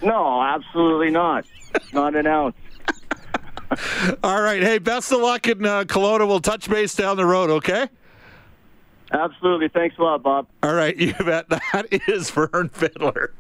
No, 0.03 0.43
absolutely 0.43 1.11
not. 1.11 1.45
Not 1.93 2.17
an 2.17 2.27
ounce. 2.27 2.57
All 4.25 4.43
right. 4.43 4.61
Hey, 4.61 4.79
best 4.79 5.13
of 5.13 5.21
luck 5.21 5.47
in 5.47 5.65
uh, 5.65 5.85
Kelowna. 5.85 6.27
We'll 6.27 6.41
touch 6.41 6.69
base 6.69 6.97
down 6.97 7.17
the 7.17 7.27
road, 7.27 7.51
okay? 7.51 7.89
Absolutely. 9.11 9.69
Thanks 9.69 9.97
a 9.99 10.03
lot, 10.03 10.23
Bob. 10.23 10.47
All 10.63 10.75
right, 10.75 10.97
you 10.99 11.15
bet. 11.15 11.49
That 11.49 11.87
is 12.09 12.31
Vern 12.31 12.69
Fiddler. 12.69 13.33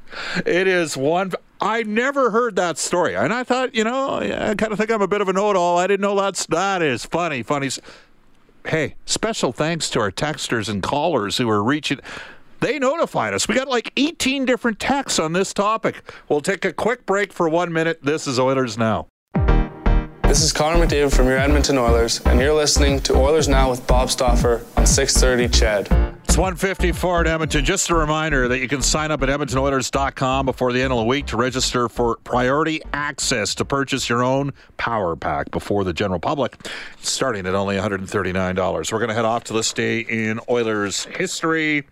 It 0.46 0.66
is 0.66 0.96
one. 0.96 1.32
I 1.60 1.82
never 1.82 2.30
heard 2.30 2.56
that 2.56 2.78
story, 2.78 3.16
and 3.16 3.32
I 3.32 3.44
thought, 3.44 3.74
you 3.74 3.84
know, 3.84 4.14
I 4.16 4.54
kind 4.54 4.72
of 4.72 4.78
think 4.78 4.90
I'm 4.90 5.02
a 5.02 5.08
bit 5.08 5.20
of 5.20 5.28
a 5.28 5.32
know-it-all. 5.32 5.76
I 5.76 5.86
didn't 5.86 6.02
know 6.02 6.16
that's 6.18 6.46
that 6.46 6.82
is 6.82 7.04
funny, 7.04 7.42
funny. 7.42 7.68
Hey, 8.64 8.94
special 9.06 9.52
thanks 9.52 9.90
to 9.90 10.00
our 10.00 10.10
texters 10.10 10.68
and 10.68 10.82
callers 10.82 11.38
who 11.38 11.48
are 11.50 11.62
reaching. 11.62 12.00
They 12.60 12.78
notified 12.78 13.34
us. 13.34 13.46
We 13.46 13.54
got 13.54 13.68
like 13.68 13.92
18 13.96 14.44
different 14.44 14.78
texts 14.78 15.18
on 15.18 15.32
this 15.32 15.52
topic. 15.54 16.02
We'll 16.28 16.40
take 16.40 16.64
a 16.64 16.72
quick 16.72 17.06
break 17.06 17.32
for 17.32 17.48
one 17.48 17.72
minute. 17.72 18.00
This 18.02 18.26
is 18.26 18.38
Oilers 18.38 18.76
Now. 18.76 19.06
This 20.38 20.44
is 20.44 20.52
Connor 20.52 20.86
McDavid 20.86 21.12
from 21.12 21.26
your 21.26 21.36
Edmonton 21.36 21.76
Oilers, 21.78 22.20
and 22.20 22.38
you're 22.38 22.54
listening 22.54 23.00
to 23.00 23.16
Oilers 23.16 23.48
Now 23.48 23.70
with 23.70 23.84
Bob 23.88 24.08
Stauffer 24.08 24.64
on 24.76 24.86
630 24.86 25.48
CHED. 25.48 25.88
It's 26.22 26.36
154 26.36 27.22
at 27.22 27.26
Edmonton. 27.26 27.64
Just 27.64 27.90
a 27.90 27.96
reminder 27.96 28.46
that 28.46 28.60
you 28.60 28.68
can 28.68 28.80
sign 28.80 29.10
up 29.10 29.20
at 29.24 29.30
EdmontonOilers.com 29.30 30.46
before 30.46 30.72
the 30.72 30.80
end 30.80 30.92
of 30.92 30.98
the 31.00 31.04
week 31.06 31.26
to 31.26 31.36
register 31.36 31.88
for 31.88 32.18
priority 32.18 32.80
access 32.92 33.56
to 33.56 33.64
purchase 33.64 34.08
your 34.08 34.22
own 34.22 34.52
power 34.76 35.16
pack 35.16 35.50
before 35.50 35.82
the 35.82 35.92
general 35.92 36.20
public, 36.20 36.56
starting 37.00 37.44
at 37.44 37.56
only 37.56 37.76
$139. 37.76 38.92
We're 38.92 38.98
going 39.00 39.08
to 39.08 39.14
head 39.14 39.24
off 39.24 39.42
to 39.42 39.52
this 39.52 39.72
day 39.72 39.98
in 40.02 40.38
Oilers 40.48 41.06
history. 41.06 41.84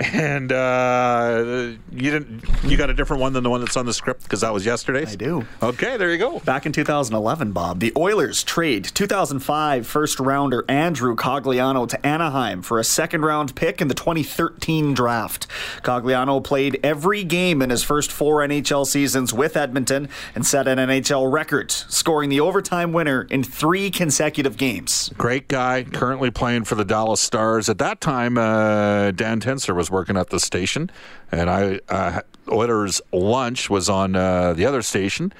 And 0.00 0.50
uh, 0.50 1.72
you 1.92 2.10
didn't. 2.10 2.42
You 2.64 2.78
got 2.78 2.88
a 2.88 2.94
different 2.94 3.20
one 3.20 3.34
than 3.34 3.44
the 3.44 3.50
one 3.50 3.60
that's 3.60 3.76
on 3.76 3.84
the 3.84 3.92
script 3.92 4.22
because 4.22 4.40
that 4.40 4.52
was 4.52 4.64
yesterday's. 4.64 5.12
I 5.12 5.16
do. 5.16 5.46
Okay, 5.62 5.98
there 5.98 6.10
you 6.10 6.16
go. 6.16 6.38
Back 6.40 6.64
in 6.64 6.72
2011, 6.72 7.52
Bob, 7.52 7.80
the 7.80 7.92
Oilers 7.96 8.42
trade 8.42 8.84
2005 8.84 9.86
first 9.86 10.18
rounder 10.18 10.64
Andrew 10.68 11.14
Cogliano 11.14 11.86
to 11.88 12.06
Anaheim 12.06 12.62
for 12.62 12.78
a 12.78 12.84
second 12.84 13.22
round 13.22 13.54
pick 13.54 13.82
in 13.82 13.88
the 13.88 13.94
2013 13.94 14.94
draft. 14.94 15.46
Cogliano 15.82 16.42
played 16.42 16.80
every 16.82 17.22
game 17.22 17.60
in 17.60 17.68
his 17.68 17.82
first 17.82 18.10
four 18.10 18.38
NHL 18.38 18.86
seasons 18.86 19.34
with 19.34 19.56
Edmonton 19.56 20.08
and 20.34 20.46
set 20.46 20.66
an 20.66 20.78
NHL 20.78 21.30
record, 21.30 21.70
scoring 21.70 22.30
the 22.30 22.40
overtime 22.40 22.92
winner 22.92 23.26
in 23.30 23.42
three 23.42 23.90
consecutive 23.90 24.56
games. 24.56 25.12
Great 25.18 25.46
guy, 25.48 25.84
currently 25.84 26.30
playing 26.30 26.64
for 26.64 26.74
the 26.74 26.84
Dallas 26.84 27.20
Stars. 27.20 27.68
At 27.68 27.78
that 27.78 28.00
time, 28.00 28.38
uh, 28.38 29.10
Dan 29.10 29.40
Tencer 29.40 29.74
was 29.74 29.89
working 29.90 30.16
at 30.16 30.30
the 30.30 30.40
station, 30.40 30.90
and 31.30 31.50
I 31.50 31.80
uh, 31.88 32.20
Oilers 32.48 33.00
lunch 33.12 33.68
was 33.70 33.88
on 33.88 34.16
uh, 34.16 34.52
the 34.54 34.66
other 34.66 34.82
station, 34.82 35.32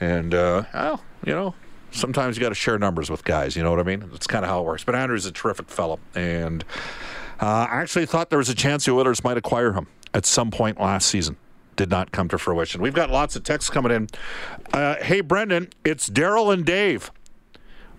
and 0.00 0.34
uh, 0.34 0.64
well, 0.74 1.02
you 1.24 1.32
know. 1.32 1.54
Sometimes 1.92 2.36
you 2.36 2.42
got 2.42 2.50
to 2.50 2.54
share 2.54 2.78
numbers 2.78 3.08
with 3.08 3.24
guys, 3.24 3.56
you 3.56 3.62
know 3.62 3.70
what 3.70 3.80
I 3.80 3.82
mean? 3.82 4.00
That's 4.10 4.26
kind 4.26 4.44
of 4.44 4.50
how 4.50 4.60
it 4.60 4.64
works. 4.64 4.84
But 4.84 4.94
Andrew's 4.96 5.24
a 5.24 5.32
terrific 5.32 5.70
fellow, 5.70 5.98
and 6.14 6.62
uh, 7.40 7.68
I 7.70 7.76
actually 7.80 8.04
thought 8.04 8.28
there 8.28 8.38
was 8.38 8.50
a 8.50 8.54
chance 8.54 8.84
the 8.84 8.92
Oilers 8.92 9.24
might 9.24 9.38
acquire 9.38 9.72
him 9.72 9.86
at 10.12 10.26
some 10.26 10.50
point 10.50 10.78
last 10.78 11.08
season. 11.08 11.38
did 11.76 11.88
not 11.88 12.10
come 12.12 12.28
to 12.28 12.38
fruition. 12.38 12.82
We've 12.82 12.92
got 12.94 13.08
lots 13.08 13.34
of 13.36 13.44
texts 13.44 13.70
coming 13.70 13.92
in. 13.92 14.08
Uh, 14.74 14.96
hey, 14.96 15.20
Brendan, 15.22 15.70
it's 15.84 16.10
Daryl 16.10 16.52
and 16.52 16.66
Dave. 16.66 17.10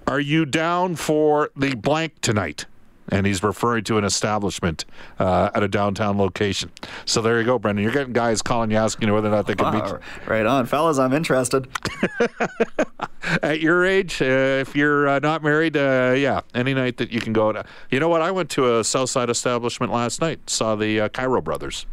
Are 0.05 0.19
you 0.19 0.45
down 0.45 0.95
for 0.95 1.49
the 1.55 1.75
blank 1.75 2.21
tonight? 2.21 2.65
And 3.09 3.25
he's 3.25 3.41
referring 3.41 3.85
to 3.85 3.97
an 3.97 4.03
establishment 4.03 4.83
uh, 5.17 5.49
at 5.55 5.63
a 5.63 5.67
downtown 5.67 6.17
location. 6.17 6.71
So 7.05 7.21
there 7.21 7.39
you 7.39 7.45
go, 7.45 7.57
Brendan. 7.57 7.83
You're 7.83 7.93
getting 7.93 8.13
guys 8.13 8.41
calling 8.41 8.69
you 8.69 8.77
asking 8.77 9.07
you 9.07 9.13
whether 9.13 9.29
or 9.29 9.31
not 9.31 9.47
they 9.47 9.55
can 9.55 9.73
meet. 9.73 9.83
Wow, 9.83 9.99
right 10.27 10.45
on, 10.45 10.65
fellas. 10.65 10.97
I'm 10.97 11.13
interested. 11.13 11.67
At 13.43 13.59
your 13.59 13.85
age, 13.85 14.21
uh, 14.21 14.25
if 14.61 14.75
you're 14.75 15.07
uh, 15.07 15.19
not 15.19 15.43
married, 15.43 15.75
uh, 15.75 16.15
yeah, 16.17 16.41
any 16.53 16.73
night 16.73 16.97
that 16.97 17.11
you 17.11 17.19
can 17.19 17.33
go. 17.33 17.51
To, 17.51 17.65
you 17.89 17.99
know 17.99 18.09
what? 18.09 18.21
I 18.21 18.31
went 18.31 18.49
to 18.51 18.77
a 18.77 18.83
Southside 18.83 19.29
establishment 19.29 19.91
last 19.91 20.21
night. 20.21 20.49
Saw 20.49 20.75
the 20.75 21.01
uh, 21.01 21.09
Cairo 21.09 21.41
brothers. 21.41 21.85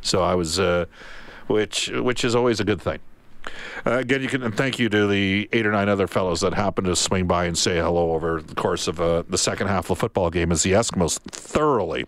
So 0.00 0.22
I 0.22 0.34
was, 0.34 0.60
uh, 0.60 0.84
which 1.46 1.88
which 1.88 2.24
is 2.24 2.34
always 2.34 2.60
a 2.60 2.64
good 2.64 2.80
thing. 2.80 3.00
Uh, 3.86 3.98
again, 3.98 4.22
you 4.22 4.28
can 4.28 4.42
and 4.42 4.56
thank 4.56 4.78
you 4.78 4.88
to 4.88 5.06
the 5.06 5.48
eight 5.52 5.66
or 5.66 5.72
nine 5.72 5.88
other 5.88 6.06
fellows 6.06 6.40
that 6.40 6.54
happened 6.54 6.86
to 6.86 6.96
swing 6.96 7.26
by 7.26 7.44
and 7.44 7.56
say 7.56 7.76
hello 7.76 8.12
over 8.12 8.40
the 8.40 8.54
course 8.54 8.88
of 8.88 9.00
uh, 9.00 9.22
the 9.28 9.38
second 9.38 9.66
half 9.68 9.84
of 9.84 9.88
the 9.88 9.96
football 9.96 10.30
game 10.30 10.50
as 10.52 10.62
the 10.62 10.72
Eskimos 10.72 11.18
thoroughly 11.30 12.04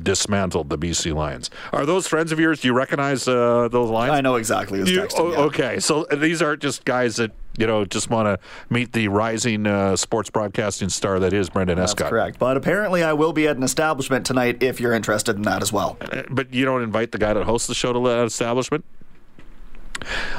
dismantled 0.00 0.68
the 0.70 0.78
BC 0.78 1.12
Lions. 1.14 1.50
Are 1.72 1.84
those 1.84 2.06
friends 2.06 2.30
of 2.30 2.38
yours? 2.38 2.60
Do 2.60 2.68
you 2.68 2.74
recognize 2.74 3.26
uh, 3.26 3.68
those 3.70 3.90
Lions? 3.90 4.12
I 4.14 4.20
know 4.20 4.36
exactly 4.36 4.78
who's 4.78 4.90
You- 4.90 5.00
texting. 5.02 5.18
oh, 5.18 5.32
yeah. 5.32 5.38
Okay, 5.40 5.80
so 5.80 6.04
these 6.16 6.40
aren't 6.40 6.62
just 6.62 6.84
guys 6.84 7.16
that 7.16 7.32
you 7.58 7.66
know 7.66 7.84
just 7.84 8.08
want 8.08 8.26
to 8.26 8.38
meet 8.72 8.92
the 8.92 9.08
rising 9.08 9.66
uh, 9.66 9.96
sports 9.96 10.30
broadcasting 10.30 10.88
star 10.88 11.18
that 11.18 11.32
is 11.32 11.50
Brendan 11.50 11.78
That's 11.78 11.90
Escott. 11.92 12.10
correct. 12.10 12.38
But 12.38 12.56
apparently, 12.56 13.02
I 13.02 13.12
will 13.12 13.32
be 13.32 13.48
at 13.48 13.56
an 13.56 13.64
establishment 13.64 14.24
tonight 14.24 14.62
if 14.62 14.80
you're 14.80 14.92
interested 14.94 15.34
in 15.34 15.42
that 15.42 15.62
as 15.62 15.72
well. 15.72 15.96
Uh, 16.00 16.22
But 16.30 16.54
you 16.54 16.64
don't 16.64 16.82
invite 16.82 17.10
the 17.10 17.18
guy 17.18 17.32
that 17.34 17.42
hosts 17.44 17.66
the 17.66 17.74
show 17.74 17.92
to 17.92 17.98
that 18.08 18.24
establishment. 18.26 18.84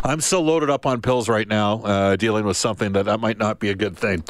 I'm 0.03 0.21
so 0.21 0.41
loaded 0.41 0.69
up 0.69 0.85
on 0.85 1.01
pills 1.01 1.29
right 1.29 1.47
now, 1.47 1.81
uh, 1.81 2.15
dealing 2.15 2.45
with 2.45 2.57
something 2.57 2.93
that 2.93 3.05
that 3.05 3.19
might 3.19 3.37
not 3.37 3.59
be 3.59 3.69
a 3.69 3.75
good 3.75 3.97
thing. 3.97 4.23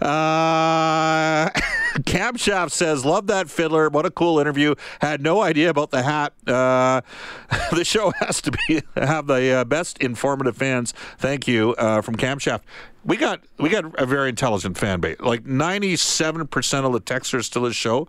Uh, 0.00 1.50
Camshaft 2.00 2.70
says, 2.70 3.04
"Love 3.04 3.26
that 3.28 3.48
fiddler. 3.48 3.88
What 3.88 4.06
a 4.06 4.10
cool 4.10 4.38
interview. 4.38 4.74
Had 5.00 5.20
no 5.20 5.42
idea 5.42 5.70
about 5.70 5.90
the 5.90 6.02
hat. 6.02 6.32
Uh, 6.46 7.00
the 7.72 7.84
show 7.84 8.12
has 8.20 8.40
to 8.42 8.52
be 8.52 8.82
have 8.96 9.26
the 9.26 9.50
uh, 9.50 9.64
best 9.64 9.98
informative 9.98 10.56
fans. 10.56 10.92
Thank 11.18 11.48
you 11.48 11.74
uh, 11.74 12.02
from 12.02 12.16
Camshaft. 12.16 12.62
We 13.04 13.16
got 13.16 13.40
we 13.58 13.68
got 13.68 13.98
a 14.00 14.06
very 14.06 14.28
intelligent 14.28 14.76
fan 14.76 15.00
base. 15.00 15.20
Like 15.20 15.46
97 15.46 16.46
percent 16.48 16.86
of 16.86 16.92
the 16.92 17.00
texters 17.00 17.50
to 17.52 17.60
this 17.60 17.76
show 17.76 18.08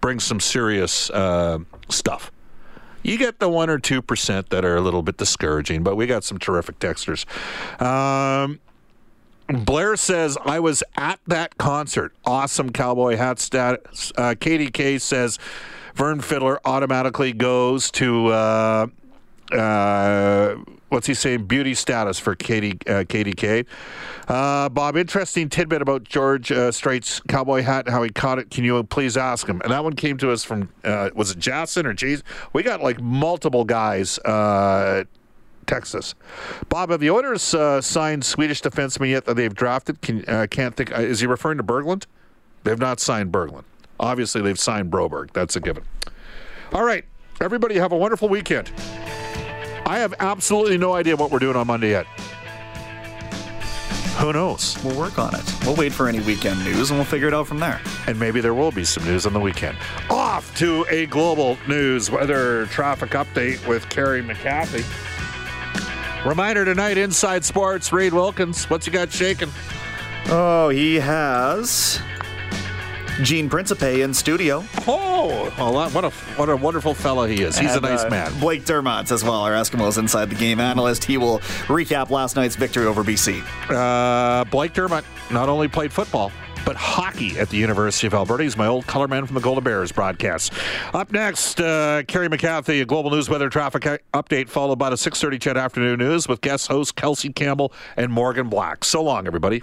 bring 0.00 0.20
some 0.20 0.40
serious 0.40 1.10
uh, 1.10 1.58
stuff." 1.88 2.30
You 3.02 3.16
get 3.16 3.38
the 3.38 3.48
one 3.48 3.70
or 3.70 3.78
two 3.78 4.02
percent 4.02 4.50
that 4.50 4.64
are 4.64 4.76
a 4.76 4.80
little 4.80 5.02
bit 5.02 5.16
discouraging, 5.16 5.82
but 5.82 5.96
we 5.96 6.06
got 6.06 6.24
some 6.24 6.38
terrific 6.38 6.78
texters. 6.78 7.24
Um, 7.80 8.60
Blair 9.48 9.96
says, 9.96 10.36
I 10.44 10.60
was 10.60 10.82
at 10.96 11.20
that 11.26 11.56
concert. 11.56 12.12
Awesome 12.26 12.70
cowboy 12.70 13.16
hat 13.16 13.38
status. 13.38 14.12
Uh, 14.16 14.34
Katie 14.38 14.70
K 14.70 14.98
says, 14.98 15.38
Vern 15.94 16.20
Fiddler 16.20 16.60
automatically 16.66 17.32
goes 17.32 17.90
to, 17.92 18.26
uh, 18.28 18.86
uh, 19.52 20.56
what's 20.88 21.06
he 21.06 21.14
saying, 21.14 21.44
beauty 21.44 21.74
status 21.74 22.18
for 22.18 22.34
Katie, 22.34 22.78
uh, 22.86 23.04
Katie 23.08 23.32
K. 23.32 23.64
Uh, 24.26 24.68
Bob, 24.68 24.96
interesting 24.96 25.48
tidbit 25.48 25.82
about 25.82 26.04
George 26.04 26.52
uh, 26.52 26.70
Strait's 26.72 27.20
cowboy 27.28 27.62
hat 27.62 27.86
and 27.86 27.94
how 27.94 28.02
he 28.02 28.10
caught 28.10 28.38
it. 28.38 28.50
Can 28.50 28.64
you 28.64 28.82
please 28.84 29.16
ask 29.16 29.46
him? 29.46 29.60
And 29.62 29.72
that 29.72 29.84
one 29.84 29.94
came 29.94 30.18
to 30.18 30.30
us 30.30 30.44
from, 30.44 30.70
uh, 30.84 31.10
was 31.14 31.30
it 31.30 31.38
Jason 31.38 31.86
or 31.86 31.94
Jason? 31.94 32.24
We 32.52 32.62
got 32.62 32.82
like 32.82 33.00
multiple 33.00 33.64
guys 33.64 34.18
uh, 34.20 35.04
Texas. 35.66 36.14
Bob, 36.68 36.90
have 36.90 37.00
the 37.00 37.10
Oilers 37.10 37.42
signed 37.84 38.24
Swedish 38.24 38.62
defenseman 38.62 39.10
yet 39.10 39.24
that 39.26 39.34
they've 39.34 39.54
drafted? 39.54 40.00
Can, 40.00 40.22
can't 40.48 40.74
think. 40.76 40.90
Is 40.92 41.20
he 41.20 41.26
referring 41.26 41.58
to 41.58 41.64
Berglund? 41.64 42.06
They've 42.64 42.78
not 42.78 43.00
signed 43.00 43.32
Berglund. 43.32 43.64
Obviously, 44.00 44.42
they've 44.42 44.58
signed 44.58 44.90
Broberg. 44.90 45.32
That's 45.32 45.56
a 45.56 45.60
given. 45.60 45.84
All 46.72 46.84
right, 46.84 47.04
everybody, 47.40 47.76
have 47.78 47.92
a 47.92 47.96
wonderful 47.96 48.28
weekend. 48.28 48.70
I 49.88 49.98
have 49.98 50.14
absolutely 50.20 50.76
no 50.76 50.92
idea 50.94 51.16
what 51.16 51.30
we're 51.30 51.38
doing 51.38 51.56
on 51.56 51.66
Monday 51.66 51.90
yet. 51.90 52.06
Who 54.18 54.32
knows? 54.32 54.76
We'll 54.84 54.98
work 54.98 55.18
on 55.18 55.34
it. 55.34 55.54
We'll 55.64 55.76
wait 55.76 55.92
for 55.92 56.08
any 56.08 56.20
weekend 56.20 56.62
news 56.64 56.90
and 56.90 56.98
we'll 56.98 57.06
figure 57.06 57.28
it 57.28 57.34
out 57.34 57.46
from 57.46 57.58
there. 57.60 57.80
and 58.06 58.18
maybe 58.18 58.40
there 58.40 58.52
will 58.52 58.72
be 58.72 58.84
some 58.84 59.04
news 59.04 59.24
on 59.26 59.32
the 59.32 59.40
weekend. 59.40 59.78
Off 60.10 60.54
to 60.58 60.84
a 60.90 61.06
global 61.06 61.56
news 61.68 62.10
weather 62.10 62.66
traffic 62.66 63.10
update 63.10 63.64
with 63.66 63.88
Carrie 63.88 64.22
McCarthy. 64.22 64.84
Reminder 66.28 66.64
tonight, 66.64 66.98
Inside 66.98 67.44
Sports, 67.44 67.92
Reid 67.92 68.12
Wilkins. 68.12 68.68
What's 68.68 68.86
you 68.86 68.92
got 68.92 69.12
shaking? 69.12 69.50
Oh, 70.26 70.68
he 70.68 70.96
has 70.96 72.00
Gene 73.22 73.48
Principe 73.48 74.02
in 74.02 74.14
studio. 74.14 74.64
Oh, 74.86 75.52
well, 75.58 75.90
what 75.90 76.04
a 76.04 76.10
what 76.10 76.48
a 76.48 76.56
wonderful 76.56 76.94
fellow 76.94 77.26
he 77.26 77.42
is. 77.42 77.58
He's 77.58 77.74
And, 77.74 77.84
a 77.84 77.88
nice 77.88 78.04
uh, 78.04 78.10
man. 78.10 78.38
Blake 78.40 78.64
Dermott 78.64 79.10
as 79.10 79.24
well, 79.24 79.42
our 79.42 79.52
Eskimos 79.52 79.98
Inside 79.98 80.30
the 80.30 80.36
Game 80.36 80.60
analyst. 80.60 81.04
He 81.04 81.16
will 81.18 81.40
recap 81.66 82.10
last 82.10 82.36
night's 82.36 82.56
victory 82.56 82.86
over 82.86 83.02
BC. 83.02 83.42
Uh, 83.68 84.44
Blake 84.44 84.72
Dermott 84.72 85.04
not 85.30 85.48
only 85.48 85.66
played 85.68 85.92
football, 85.92 86.30
but 86.64 86.76
hockey 86.76 87.38
at 87.38 87.48
the 87.50 87.56
University 87.56 88.06
of 88.06 88.14
Alberta. 88.14 88.42
He's 88.44 88.56
my 88.56 88.66
old 88.66 88.86
color 88.86 89.08
man 89.08 89.26
from 89.26 89.34
the 89.34 89.40
Golden 89.40 89.64
Bears 89.64 89.90
broadcast. 89.90 90.52
Up 90.94 91.10
next, 91.12 91.60
uh, 91.60 92.02
Kerry 92.06 92.28
McCarthy, 92.28 92.80
a 92.80 92.84
global 92.84 93.10
news 93.10 93.28
weather 93.28 93.48
traffic 93.48 93.82
update, 94.14 94.48
followed 94.48 94.78
by 94.78 94.90
the 94.90 94.96
6.30 94.96 95.40
CHED 95.40 95.56
Afternoon 95.56 95.98
News 95.98 96.28
with 96.28 96.40
guest 96.40 96.68
hosts 96.68 96.92
Kelsey 96.92 97.32
Campbell 97.32 97.72
and 97.96 98.12
Morgan 98.12 98.48
Black. 98.48 98.84
So 98.84 99.02
long, 99.02 99.26
everybody. 99.26 99.62